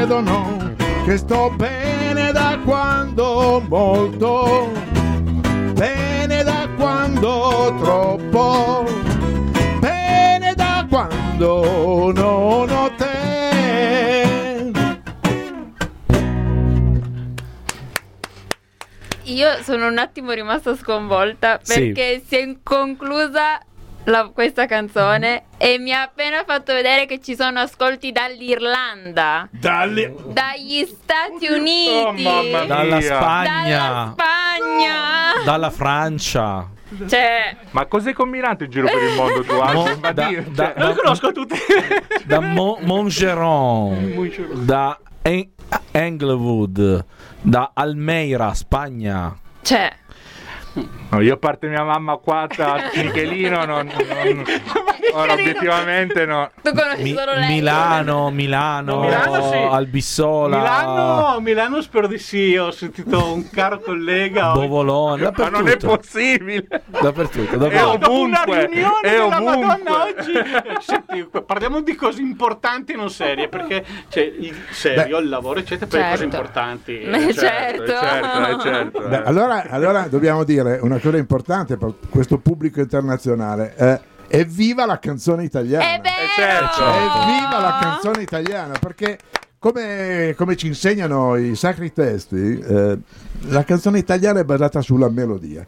[0.02, 0.74] Credono
[1.04, 4.70] Che sto bene da quando molto
[5.74, 8.84] Bene da quando troppo
[9.78, 14.72] Bene da quando non ho te
[19.24, 21.92] Io sono un attimo rimasta sconvolta Sì.
[21.92, 23.60] perché si è conclusa
[24.04, 30.14] la- questa canzone e mi ha appena fatto vedere che ci sono ascolti dall'Irlanda, Dalle-
[30.26, 32.64] dagli Stati Uniti, Oh, mamma mia.
[32.64, 35.44] dalla dalla Spagna, Spagna.
[35.44, 36.68] dalla Francia.
[37.08, 39.54] Cioè, Ma cos'hai combinato in giro per il mondo tu?
[39.54, 39.98] Mo- Angelo?
[40.02, 41.56] Ma da- da- cioè, Non conosco tutti.
[42.26, 45.50] da Mo- Montgeron, da En-
[45.90, 47.04] Englewood,
[47.40, 49.34] da Almeira, Spagna.
[49.62, 49.90] cioè
[51.10, 54.44] no, io a parte mia mamma qua a Michelino non, non-
[55.12, 56.50] ora, obiettivamente no.
[56.62, 57.48] tu conosci Mi- solo lei.
[57.48, 59.56] Milano, Milano, Milano sì.
[59.56, 62.56] Albissola, Milano, Milano spero di sì.
[62.56, 64.52] Ho sentito un caro collega.
[64.52, 66.66] Bovolone, Ma non è dappertutto, possibile.
[66.86, 67.96] dappertutto, È dappertutto.
[67.98, 69.66] Dopo una ovunque, riunione è della ovunque.
[69.66, 70.32] Madonna oggi.
[70.80, 73.48] Senti, parliamo di cose importanti e non serie.
[73.48, 76.36] Perché c'è il serio, il lavoro, eccetera, per le cose Certo.
[76.36, 76.96] importanti.
[76.98, 77.86] Beh, certo.
[77.86, 79.00] certo, eh, certo.
[79.08, 83.74] Beh, allora, allora dobbiamo dire una cosa importante per questo pubblico internazionale.
[83.76, 84.00] Eh,
[84.32, 85.84] evviva la canzone italiana!
[85.84, 86.26] È vero!
[86.34, 86.80] certo.
[86.80, 88.78] Evviva la canzone italiana!
[88.78, 89.18] Perché
[89.58, 92.98] come, come ci insegnano i sacri testi, eh,
[93.42, 95.64] la canzone italiana è basata sulla melodia,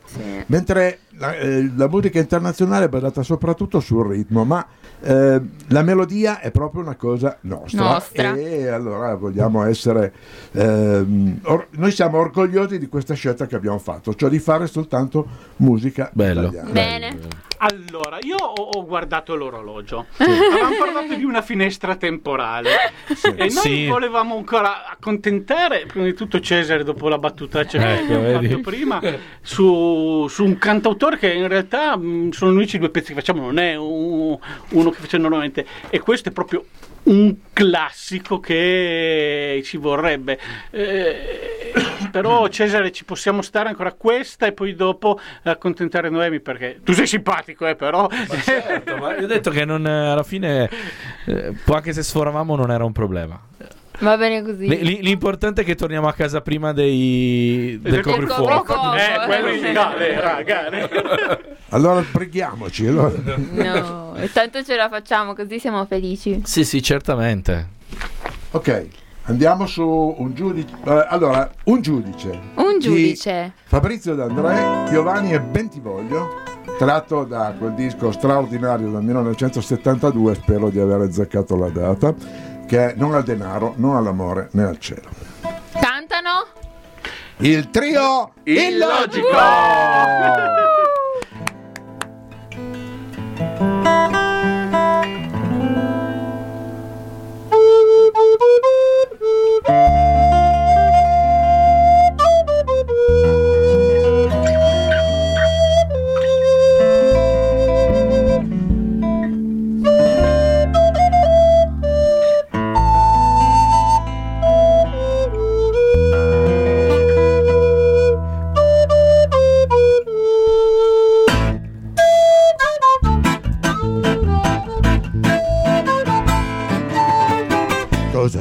[0.47, 4.67] mentre la, eh, la musica internazionale è basata soprattutto sul ritmo, ma
[5.01, 7.83] eh, la melodia è proprio una cosa nostra.
[7.83, 8.35] Nostra.
[8.35, 10.13] E allora vogliamo essere,
[10.53, 15.27] ehm, or- noi siamo orgogliosi di questa scelta che abbiamo fatto, cioè di fare soltanto
[15.57, 16.43] musica Bello.
[16.49, 16.71] italiana.
[16.71, 17.19] Bene.
[17.59, 20.07] Allora, io ho, ho guardato l'orologio.
[20.19, 22.71] Avevamo parlato di una finestra temporale
[23.23, 23.87] e noi Sì.
[23.87, 29.01] volevamo ancora accontentare, prima di tutto Cesare, dopo la battuta che Ecco, abbiamo fatto prima,
[29.41, 33.43] su, su un cantautore che in realtà mh, sono gli unici due pezzi che facciamo,
[33.43, 34.37] non è un-
[34.71, 35.65] uno che facciamo normalmente.
[35.91, 36.65] E questo è proprio
[37.05, 40.39] un classico che ci vorrebbe.
[40.71, 41.73] Eh,
[42.11, 47.07] però Cesare ci possiamo stare ancora questa e poi dopo accontentare Noemi perché tu sei
[47.07, 48.09] simpatico, eh, però.
[48.43, 50.71] Certo, ma io ho detto che non, alla fine,
[51.27, 53.39] eh, anche se sforavamo, non era un problema.
[54.01, 54.67] Va bene così.
[54.67, 58.65] L- l- l'importante è che torniamo a casa prima dei, del Del coprifuoco.
[58.65, 58.95] coprifuoco.
[58.97, 60.89] Eh, quello sì, no, eh, raga, eh.
[61.71, 62.87] Allora preghiamoci.
[62.87, 63.13] allora.
[63.53, 66.41] No, e tanto ce la facciamo, così siamo felici.
[66.45, 67.69] Sì, sì, certamente.
[68.51, 68.87] Ok,
[69.25, 70.75] andiamo su un giudice.
[70.87, 72.39] eh, allora, un giudice.
[72.57, 73.53] Un di giudice.
[73.65, 76.43] Fabrizio D'André, Piovani e Bentivoglio,
[76.79, 82.15] tratto da quel disco straordinario del 1972, spero di aver azzeccato la data,
[82.75, 85.09] che è Non al denaro, non all'amore né al cielo.
[85.79, 86.45] Cantano?
[87.37, 89.29] Il trio Illogico!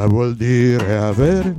[0.04, 1.56] Cosa vuol dire avere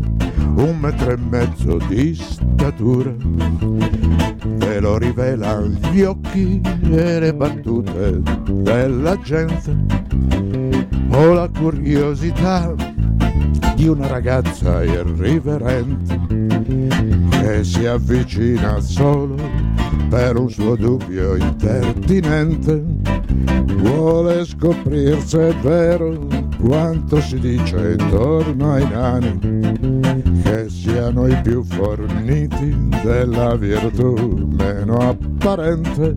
[0.57, 3.11] un metro e mezzo di statura?
[3.18, 9.74] Ve lo rivelano gli occhi e le battute della gente
[11.09, 12.74] o la curiosità
[13.76, 16.20] di una ragazza irriverente
[17.30, 19.36] che si avvicina solo
[20.11, 22.84] per un suo dubbio impertinente.
[23.78, 26.34] Vuole scoprire se è vero
[26.66, 29.38] quanto si dice intorno ai nani,
[30.42, 36.16] che siano i più forniti della virtù meno apparente.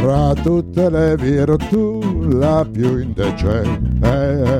[0.00, 4.58] Fra tutte le virtù la più indecente.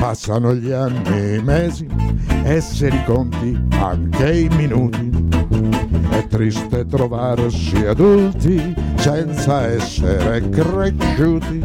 [0.00, 1.86] Passano gli anni e i mesi
[2.42, 5.10] e se li conti anche i minuti.
[6.30, 11.60] Triste trovarsi adulti senza essere cresciuti.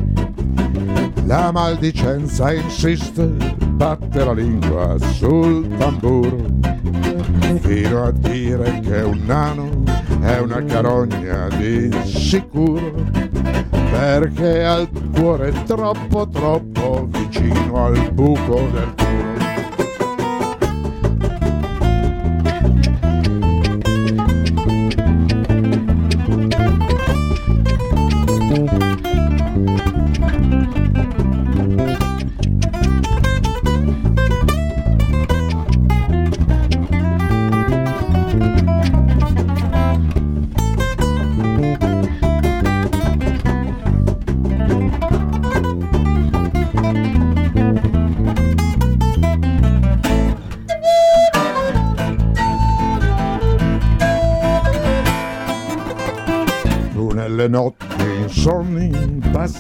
[1.26, 3.28] La maldicenza insiste,
[3.70, 6.46] batte la lingua sul tamburo,
[7.62, 9.70] fino a dire che un nano
[10.22, 12.92] è una carogna di sicuro
[13.92, 19.05] perché ha il cuore troppo troppo vicino al buco del culo.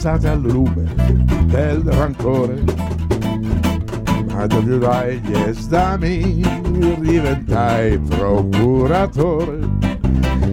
[0.05, 0.83] Passate al lume
[1.45, 2.63] del rancore,
[4.31, 6.43] ma dove vai gli esami
[6.99, 9.57] diventai procuratore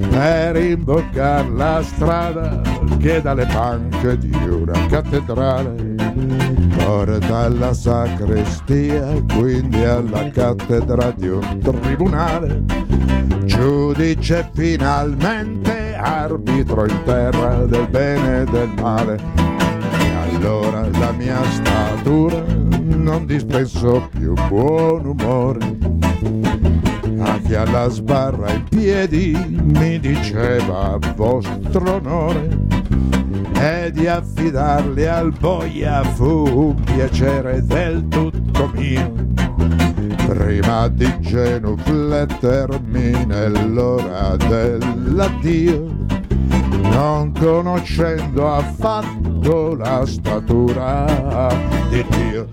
[0.09, 2.62] per imboccar la strada
[2.98, 5.96] che dalle panche di una cattedrale
[6.78, 12.62] porta alla sacrestia, quindi alla cattedra di un tribunale.
[13.44, 19.20] Giudice finalmente arbitro in terra del bene e del male.
[19.98, 25.78] E allora la mia statura non dispenso più buon umore.
[27.18, 29.32] A chi alla sbarra in piedi
[29.74, 32.59] mi diceva vostro onore.
[33.61, 39.32] E di affidarli al boia fu un piacere del tutto mio
[40.33, 45.95] prima di genuflettermi nell'ora dell'addio,
[46.85, 51.55] non conoscendo affatto la statura
[51.91, 52.49] di Dio.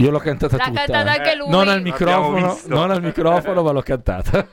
[0.00, 0.84] Io l'ho cantata L'ha tutta.
[0.84, 1.18] cantata eh.
[1.18, 1.48] anche lui.
[1.50, 4.46] Non al microfono, non al microfono, ma l'ho cantata.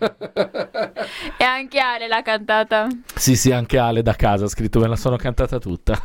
[1.38, 2.88] E anche Ale l'ha cantata.
[3.16, 5.98] sì, sì, anche Ale da casa ha scritto, me la sono cantata tutta.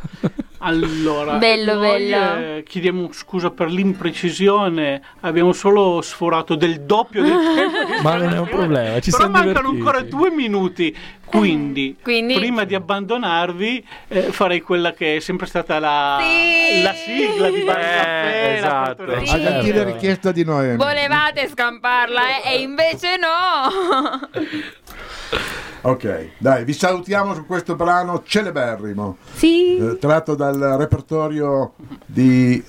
[0.59, 2.57] Allora, Bello, noi, bello.
[2.57, 7.95] eh, chiediamo scusa per l'imprecisione, abbiamo solo sforato del doppio del tempo.
[7.95, 9.77] di Ma non è un problema, ci Però siamo mancano divertiti.
[9.77, 10.95] ancora due minuti,
[11.37, 16.81] quindi, Quindi- prima di abbandonarvi eh, farei quella che è sempre stata la, Sì.
[16.81, 19.05] la sigla di Bar Eh, la esatto.
[19.25, 19.33] Sì.
[19.35, 19.91] A gentile certo.
[19.93, 20.77] richiesta di Noemi.
[20.77, 22.53] Volevate scamparla eh?
[22.53, 24.29] e invece no.
[25.85, 29.75] Ok, dai, vi salutiamo su questo brano celeberrimo, Sì.
[29.77, 31.73] eh, tratto dal repertorio
[32.05, 32.63] di...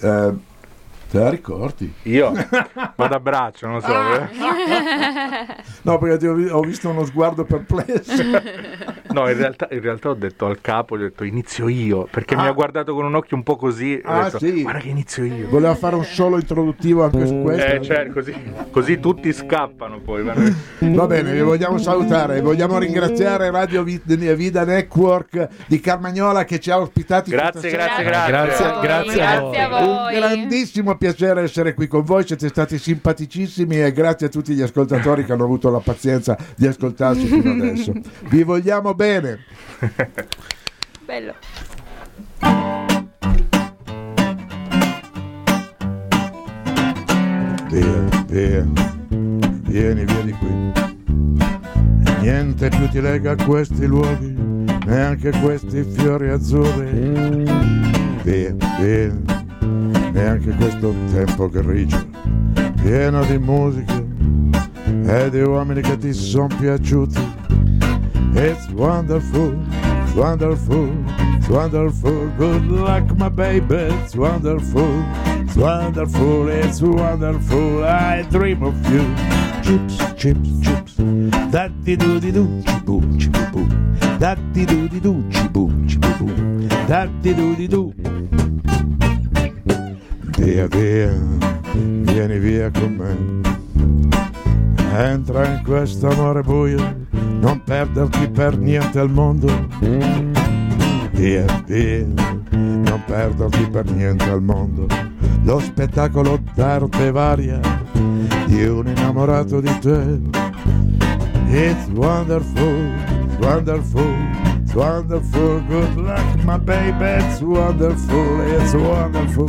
[1.14, 1.92] eh, te la ricordi?
[2.02, 2.32] Io
[2.96, 3.92] vado a braccio, non so.
[3.94, 4.14] Ah.
[4.16, 5.56] eh.
[5.82, 8.22] No, perché ti ho, vi- ho visto uno sguardo perplesso.
[9.12, 12.42] No, in realtà, in realtà ho detto al capo, ho detto inizio io, perché mi
[12.42, 12.46] Ah.
[12.48, 14.00] ha guardato con un occhio un po' così.
[14.04, 14.62] Ah, detto, sì.
[14.62, 15.48] Guarda che inizio io.
[15.48, 17.64] Voleva fare un solo introduttivo anche su questo.
[17.72, 18.34] Eh, cioè, così,
[18.70, 20.22] così tutti scappano poi.
[20.24, 26.70] Va bene, vi vogliamo salutare, vogliamo ringraziare Radio Vi- Vida Network di Carmagnola che ci
[26.70, 27.30] ha ospitati.
[27.30, 28.02] Grazie, questa sera.
[28.02, 28.80] grazie, grazie.
[28.80, 29.52] Grazie, grazie a voi.
[29.52, 34.30] Grazie a Un grandissimo piacere essere qui con voi, siete stati simpaticissimi e grazie a
[34.30, 37.92] tutti gli ascoltatori che hanno avuto la pazienza di ascoltarci fino adesso.
[38.30, 39.40] Vi vogliamo bene.
[41.04, 41.34] Bello.
[47.68, 48.66] Via, via,
[49.64, 50.72] vieni via di qui.
[52.20, 54.34] Niente più ti lega a questi luoghi,
[54.86, 57.44] neanche questi fiori azzurri.
[58.22, 59.43] Via, via,
[60.12, 62.04] neanche questo tempo grigio,
[62.82, 64.02] pieno di musica
[65.06, 67.20] e di uomini che ti sono piaciuti.
[68.34, 69.54] It's wonderful,
[70.02, 70.88] it's wonderful,
[71.36, 72.28] it's wonderful.
[72.36, 75.04] Good luck, my baby, it's wonderful,
[75.40, 77.84] it's wonderful, it's wonderful.
[77.84, 79.04] I dream of you.
[79.62, 80.96] Chips, chips, chips.
[81.50, 83.66] Da di do di do, cibu, cibu, boo.
[84.18, 86.66] Da di do di do, cibu, cibu, boo.
[86.86, 87.92] Da di do di do.
[90.36, 91.12] Via, via,
[91.72, 93.42] vieni via con me.
[94.96, 97.06] Entra in questo amore buio,
[97.40, 99.46] non perderti per niente al mondo.
[101.12, 102.06] Via, via,
[102.50, 104.86] non perderti per niente al mondo.
[105.44, 107.60] Lo spettacolo d'arte varia
[108.46, 110.20] di un innamorato di te.
[111.48, 112.90] It's wonderful,
[113.40, 114.14] wonderful,
[114.62, 115.60] it's wonderful.
[115.68, 117.24] Good luck, my baby.
[117.24, 119.48] It's wonderful, it's wonderful,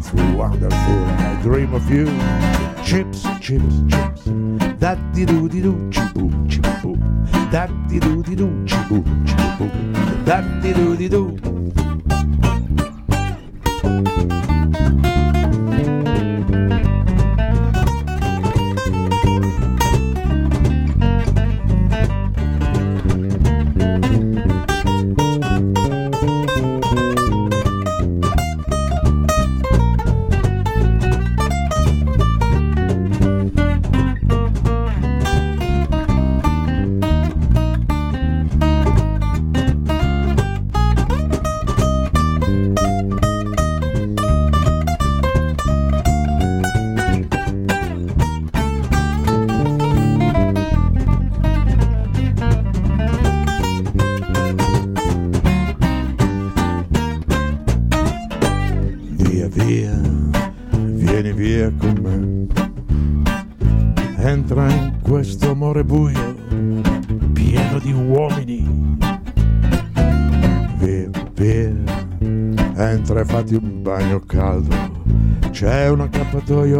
[0.00, 1.04] it's wonderful.
[1.20, 2.06] I dream of you.
[2.82, 4.24] Chips, chips, chips.
[4.80, 6.96] Da di do di do, cibu, cibu.
[7.50, 9.68] Da di do di do, cibu, cibu.
[10.24, 11.36] Da di do di do.
[11.36, 11.89] Via,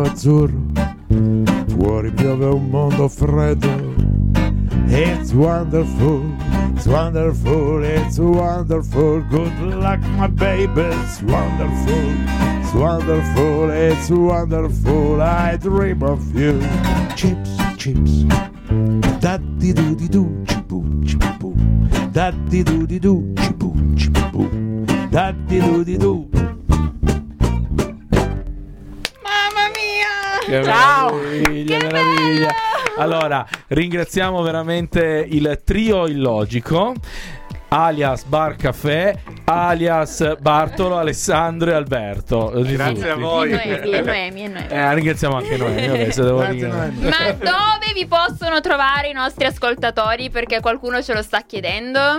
[0.00, 0.60] accappatoio azzurro,
[1.66, 3.68] fuori piove un mondo freddo.
[4.88, 6.24] It's wonderful,
[6.74, 9.22] it's wonderful, it's wonderful.
[9.28, 10.80] Good luck, my baby.
[10.80, 12.10] It's wonderful,
[12.60, 15.20] it's wonderful, it's wonderful.
[15.20, 16.60] I dream of you.
[17.14, 18.24] Chips, chips.
[19.20, 21.54] Da di do di do, cibu, cibu.
[22.10, 23.22] Da di do di do,
[30.50, 31.14] Che Ciao!
[31.14, 32.54] meraviglia, Che meraviglia.
[32.96, 36.94] Allora, ringraziamo veramente il trio illogico.
[37.68, 42.50] Alias Bar Caffè, alias Bartolo, Alessandro e Alberto.
[42.52, 43.52] Grazie a voi.
[43.52, 44.66] E Noemi, e Noemi.
[44.68, 45.84] Eh, ringraziamo anche noi.
[45.84, 46.66] Adesso devo Grazie.
[46.66, 47.00] Noemi.
[47.04, 50.30] Ma dove vi possono trovare i nostri ascoltatori?
[50.30, 52.18] Perché qualcuno ce lo sta chiedendo.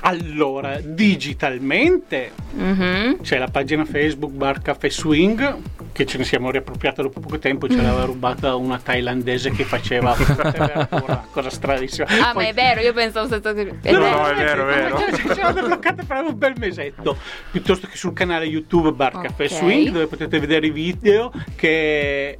[0.00, 3.20] Allora, digitalmente Mhm.
[3.22, 5.56] c'è la pagina Facebook Bar Caffè Swing
[5.92, 10.14] che ce ne siamo riappropriata dopo poco tempo, ce l'aveva rubata una thailandese che faceva
[10.90, 12.06] una cosa stranissima.
[12.08, 13.58] Ah, ma Poi- è vero, io pensavo fosse stato.
[13.58, 14.16] È No, vero.
[14.16, 14.98] no, è vero, è vero.
[15.16, 17.16] Ce ce l'hanno bloccata per un bel mesetto.
[17.50, 19.50] Piuttosto che sul canale YouTube Bar Caffè Ok.
[19.50, 22.38] Swing, dove potete vedere i video che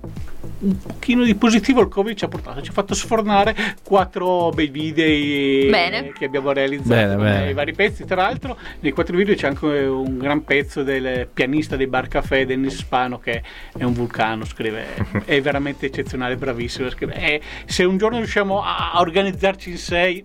[0.61, 2.63] un pochino di positivo il Covid ci ha portato.
[2.63, 3.55] Ci ha fatto sfornare
[3.85, 6.13] quattro bei video Bene.
[6.13, 7.51] che abbiamo realizzato Bene, bene.
[7.51, 8.05] i vari pezzi.
[8.05, 12.47] Tra l'altro, nei quattro video c'è anche un gran pezzo del pianista dei Bar Caffè,
[12.47, 13.43] Dennis Spano, che
[13.77, 14.45] è un vulcano.
[14.45, 14.85] Scrive,
[15.25, 16.91] è veramente eccezionale, bravissimo.
[16.91, 17.15] Scrive.
[17.15, 20.25] E se un giorno riusciamo a organizzarci in sei,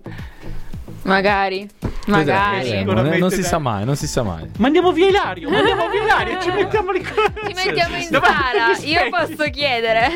[1.04, 1.68] Magari.
[2.06, 2.56] Magari.
[2.64, 3.48] Vedremo, Sicuramente non si dai.
[3.48, 4.50] sa mai, non si sa mai.
[4.58, 7.02] Mandiamo via Ilario, mandiamo via Ilario, ci mettiamo lì.
[7.04, 10.10] Ci mettiamo in agli Io posso chiedere.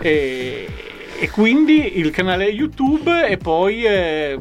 [0.00, 0.68] E,
[1.20, 4.38] e quindi il canale YouTube e poi eh,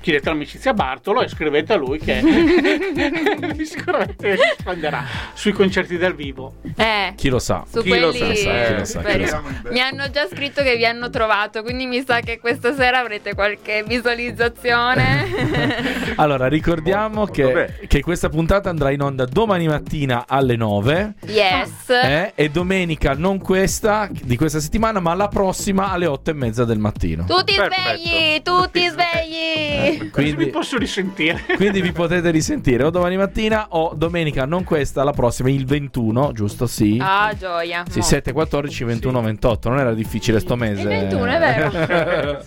[0.00, 2.20] chiedete l'amicizia a Bartolo e scrivete a lui che
[3.64, 5.04] sicuramente risponderà
[5.34, 6.54] sui concerti dal vivo.
[6.76, 7.12] Eh.
[7.16, 7.64] Chi lo sa?
[7.68, 9.42] Su Chi lo quelli sa, chi lo sa, chi lo sa.
[9.70, 13.34] mi hanno già scritto che vi hanno trovato, quindi mi sa che questa sera avrete
[13.34, 16.10] qualche visualizzazione.
[16.16, 17.78] Allora, ricordiamo Molto che, bene.
[17.88, 21.14] che questa puntata andrà in onda domani mattina alle 9.
[21.26, 21.88] yes.
[21.88, 26.64] eh, e domenica non questa di questa settimana, ma la prossima alle 8 e mezza
[26.64, 27.24] del mattino.
[27.24, 27.98] Tutti Perfetto.
[27.98, 30.00] svegli, tutti svegli.
[30.02, 31.42] Mi Quindi, posso risentire.
[31.56, 36.32] quindi vi potete risentire o domani mattina o domenica, non questa, la prossima, il 21,
[36.32, 36.66] giusto?
[36.66, 36.98] Sì.
[37.00, 37.84] Ah, gioia.
[37.88, 38.04] Sì, Mo.
[38.04, 39.68] 7, 14, 21, 28.
[39.68, 40.82] Non era difficile sto mese.
[40.82, 41.70] Il 21, è vero.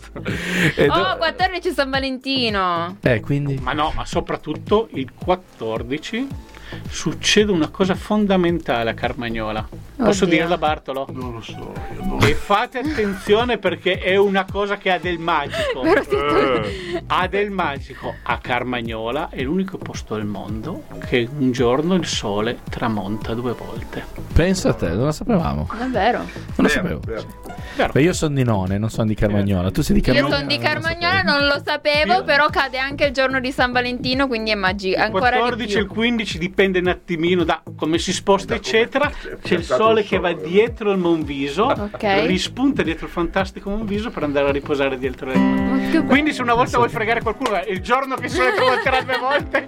[0.75, 2.97] Do- Oh, 14 San Valentino.
[3.01, 3.57] Eh, quindi.
[3.61, 6.27] Ma no, ma soprattutto il 14
[6.89, 9.67] succede una cosa fondamentale a Carmagnola.
[9.97, 10.37] Posso Oddio.
[10.39, 11.07] dirla Bartolo?
[11.11, 15.17] Non lo so, io non E fate attenzione perché è una cosa che ha del
[15.19, 15.83] magico.
[15.83, 18.13] Eh, Ha del magico.
[18.23, 24.03] A Carmagnola è l'unico posto al mondo che un giorno il sole tramonta due volte.
[24.33, 25.69] Penso a te, non lo sapevamo.
[25.77, 26.17] Davvero?
[26.19, 26.99] Non lo vero, sapevo.
[27.05, 27.23] vero.
[27.75, 27.91] Vero?
[27.93, 29.69] Beh, io sono di None, non sono di Carmagnola.
[29.71, 30.35] Tu sei di Io Carmagnola?
[30.37, 34.27] sono di Carmagnola, non lo sapevo, Io- però cade anche il giorno di San Valentino,
[34.27, 34.95] quindi è magico.
[34.97, 35.93] Il Ancora di 14 e il più.
[35.95, 39.09] 15 dipende un attimino da come si sposta, Da eccetera.
[39.09, 42.03] è C'è il sole che va dietro il Monviso, Ok.
[42.25, 46.03] rispunta dietro il fantastico Monviso per andare a riposare dietro le Ma che bello.
[46.05, 49.67] Quindi se una volta vuoi fregare qualcuno, il giorno che il sole tramonterà due volte.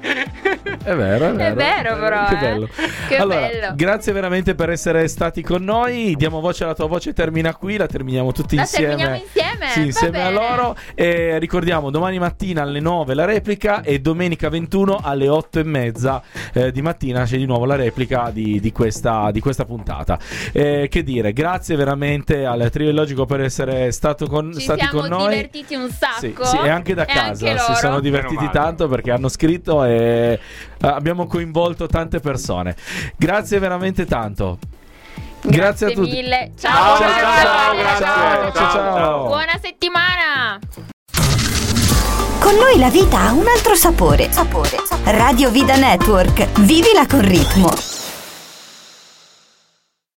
[0.84, 1.38] È vero, è vero.
[1.38, 2.38] È vero, però, Che eh.
[2.38, 2.70] bello.
[3.08, 3.74] Che allora, bello.
[3.76, 6.16] grazie veramente per essere stati con noi.
[6.16, 7.78] Diamo voce alla tua voce, termina qui.
[7.78, 8.88] La terminiamo tutti La insieme.
[8.95, 9.68] terminiamo insieme?
[9.72, 10.34] Sì, insieme a bene.
[10.56, 10.76] loro.
[10.95, 16.22] E ricordiamo domani mattina alle 9 la replica e domenica 21 alle 8 e mezza
[16.54, 20.19] eh, di mattina c'è di nuovo la replica di, di questa, di questa puntata.
[20.53, 24.99] Eh, che dire, grazie veramente al Trio Illogico per essere stato con, Ci stati siamo
[24.99, 25.30] con noi.
[25.30, 26.45] divertiti un sacco.
[26.45, 29.84] Sì, sì, e anche da E casa anche si sono divertiti tanto perché hanno scritto
[29.84, 30.39] e
[30.80, 32.75] eh, abbiamo coinvolto tante persone.
[33.15, 34.59] Grazie veramente tanto.
[35.41, 36.09] Grazie, a tutti.
[36.09, 36.51] mille.
[36.57, 37.43] Ciao, Ciao, ciao, grazie.
[37.43, 38.05] ciao, grazie.
[38.05, 38.95] ciao, ciao, ciao.
[38.95, 39.25] Ciao.
[39.28, 40.59] Buona settimana.
[42.48, 44.32] Con noi la vita ha un altro sapore.
[44.32, 44.78] Sapore.
[45.04, 46.62] Radio Vida Network.
[46.62, 47.97] Vivila con ritmo.